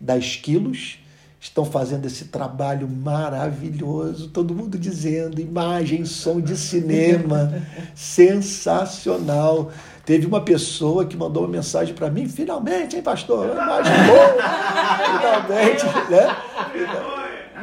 [0.00, 0.98] da Esquilos,
[1.42, 7.52] estão fazendo esse trabalho maravilhoso, todo mundo dizendo imagem, som de cinema,
[7.96, 9.72] sensacional.
[10.06, 13.50] Teve uma pessoa que mandou uma mensagem para mim, finalmente, hein, pastor?
[13.50, 14.36] Imagem boa,
[15.18, 16.36] finalmente, né?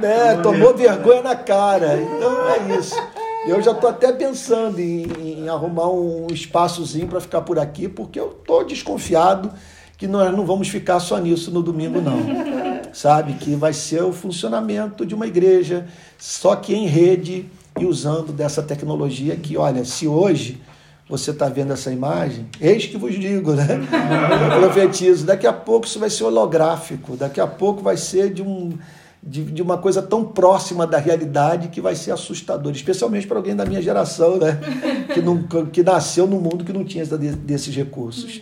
[0.01, 0.41] né?
[0.43, 2.01] Tomou vergonha na cara.
[2.01, 3.01] Então é isso.
[3.47, 8.19] Eu já estou até pensando em, em, arrumar um espaçozinho para ficar por aqui, porque
[8.19, 9.53] eu estou desconfiado
[9.97, 12.19] que nós não vamos ficar só nisso no domingo, não
[12.93, 13.33] sabe?
[13.33, 15.87] Que vai ser o funcionamento de uma igreja,
[16.17, 17.45] só que em rede
[17.79, 20.61] e usando dessa tecnologia que, olha, se hoje
[21.07, 23.67] você está vendo essa imagem, eis que vos digo, né?
[24.53, 28.41] Eu profetizo, daqui a pouco isso vai ser holográfico, daqui a pouco vai ser de
[28.41, 28.77] um.
[29.21, 33.53] De, de uma coisa tão próxima da realidade que vai ser assustador, especialmente para alguém
[33.53, 34.57] da minha geração, né?
[35.13, 38.41] que, não, que nasceu num mundo que não tinha desses recursos.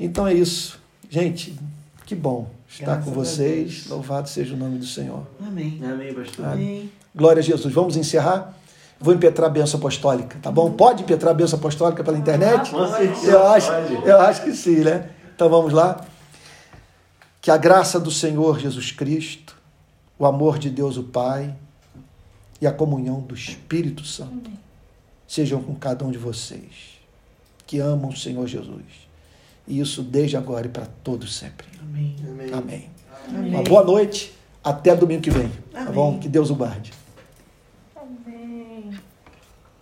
[0.00, 0.80] Então é isso.
[1.08, 1.56] Gente,
[2.04, 3.86] que bom estar Graças com vocês.
[3.88, 5.26] Louvado seja o nome do Senhor.
[5.40, 5.80] Amém.
[5.84, 6.46] Amém, pastor.
[6.46, 6.90] Amém.
[7.14, 7.72] Glória a Jesus.
[7.72, 8.54] Vamos encerrar?
[8.98, 10.72] Vou impetrar a benção apostólica, tá bom?
[10.72, 12.72] Pode impetrar a benção apostólica pela internet?
[13.24, 13.70] eu acho,
[14.04, 15.10] eu acho que sim, né?
[15.34, 16.04] Então vamos lá.
[17.40, 19.54] Que a graça do Senhor Jesus Cristo,
[20.18, 21.54] o amor de Deus o Pai
[22.60, 24.50] e a comunhão do Espírito Santo
[25.28, 26.96] sejam com cada um de vocês
[27.66, 29.05] que amam o Senhor Jesus.
[29.66, 31.66] E isso desde agora e para todos sempre.
[31.80, 32.16] Amém.
[32.52, 32.90] Amém.
[33.28, 33.50] Amém.
[33.50, 34.32] Uma boa noite.
[34.62, 35.50] Até domingo que vem.
[35.72, 36.18] Tá bom?
[36.18, 36.92] Que Deus o guarde.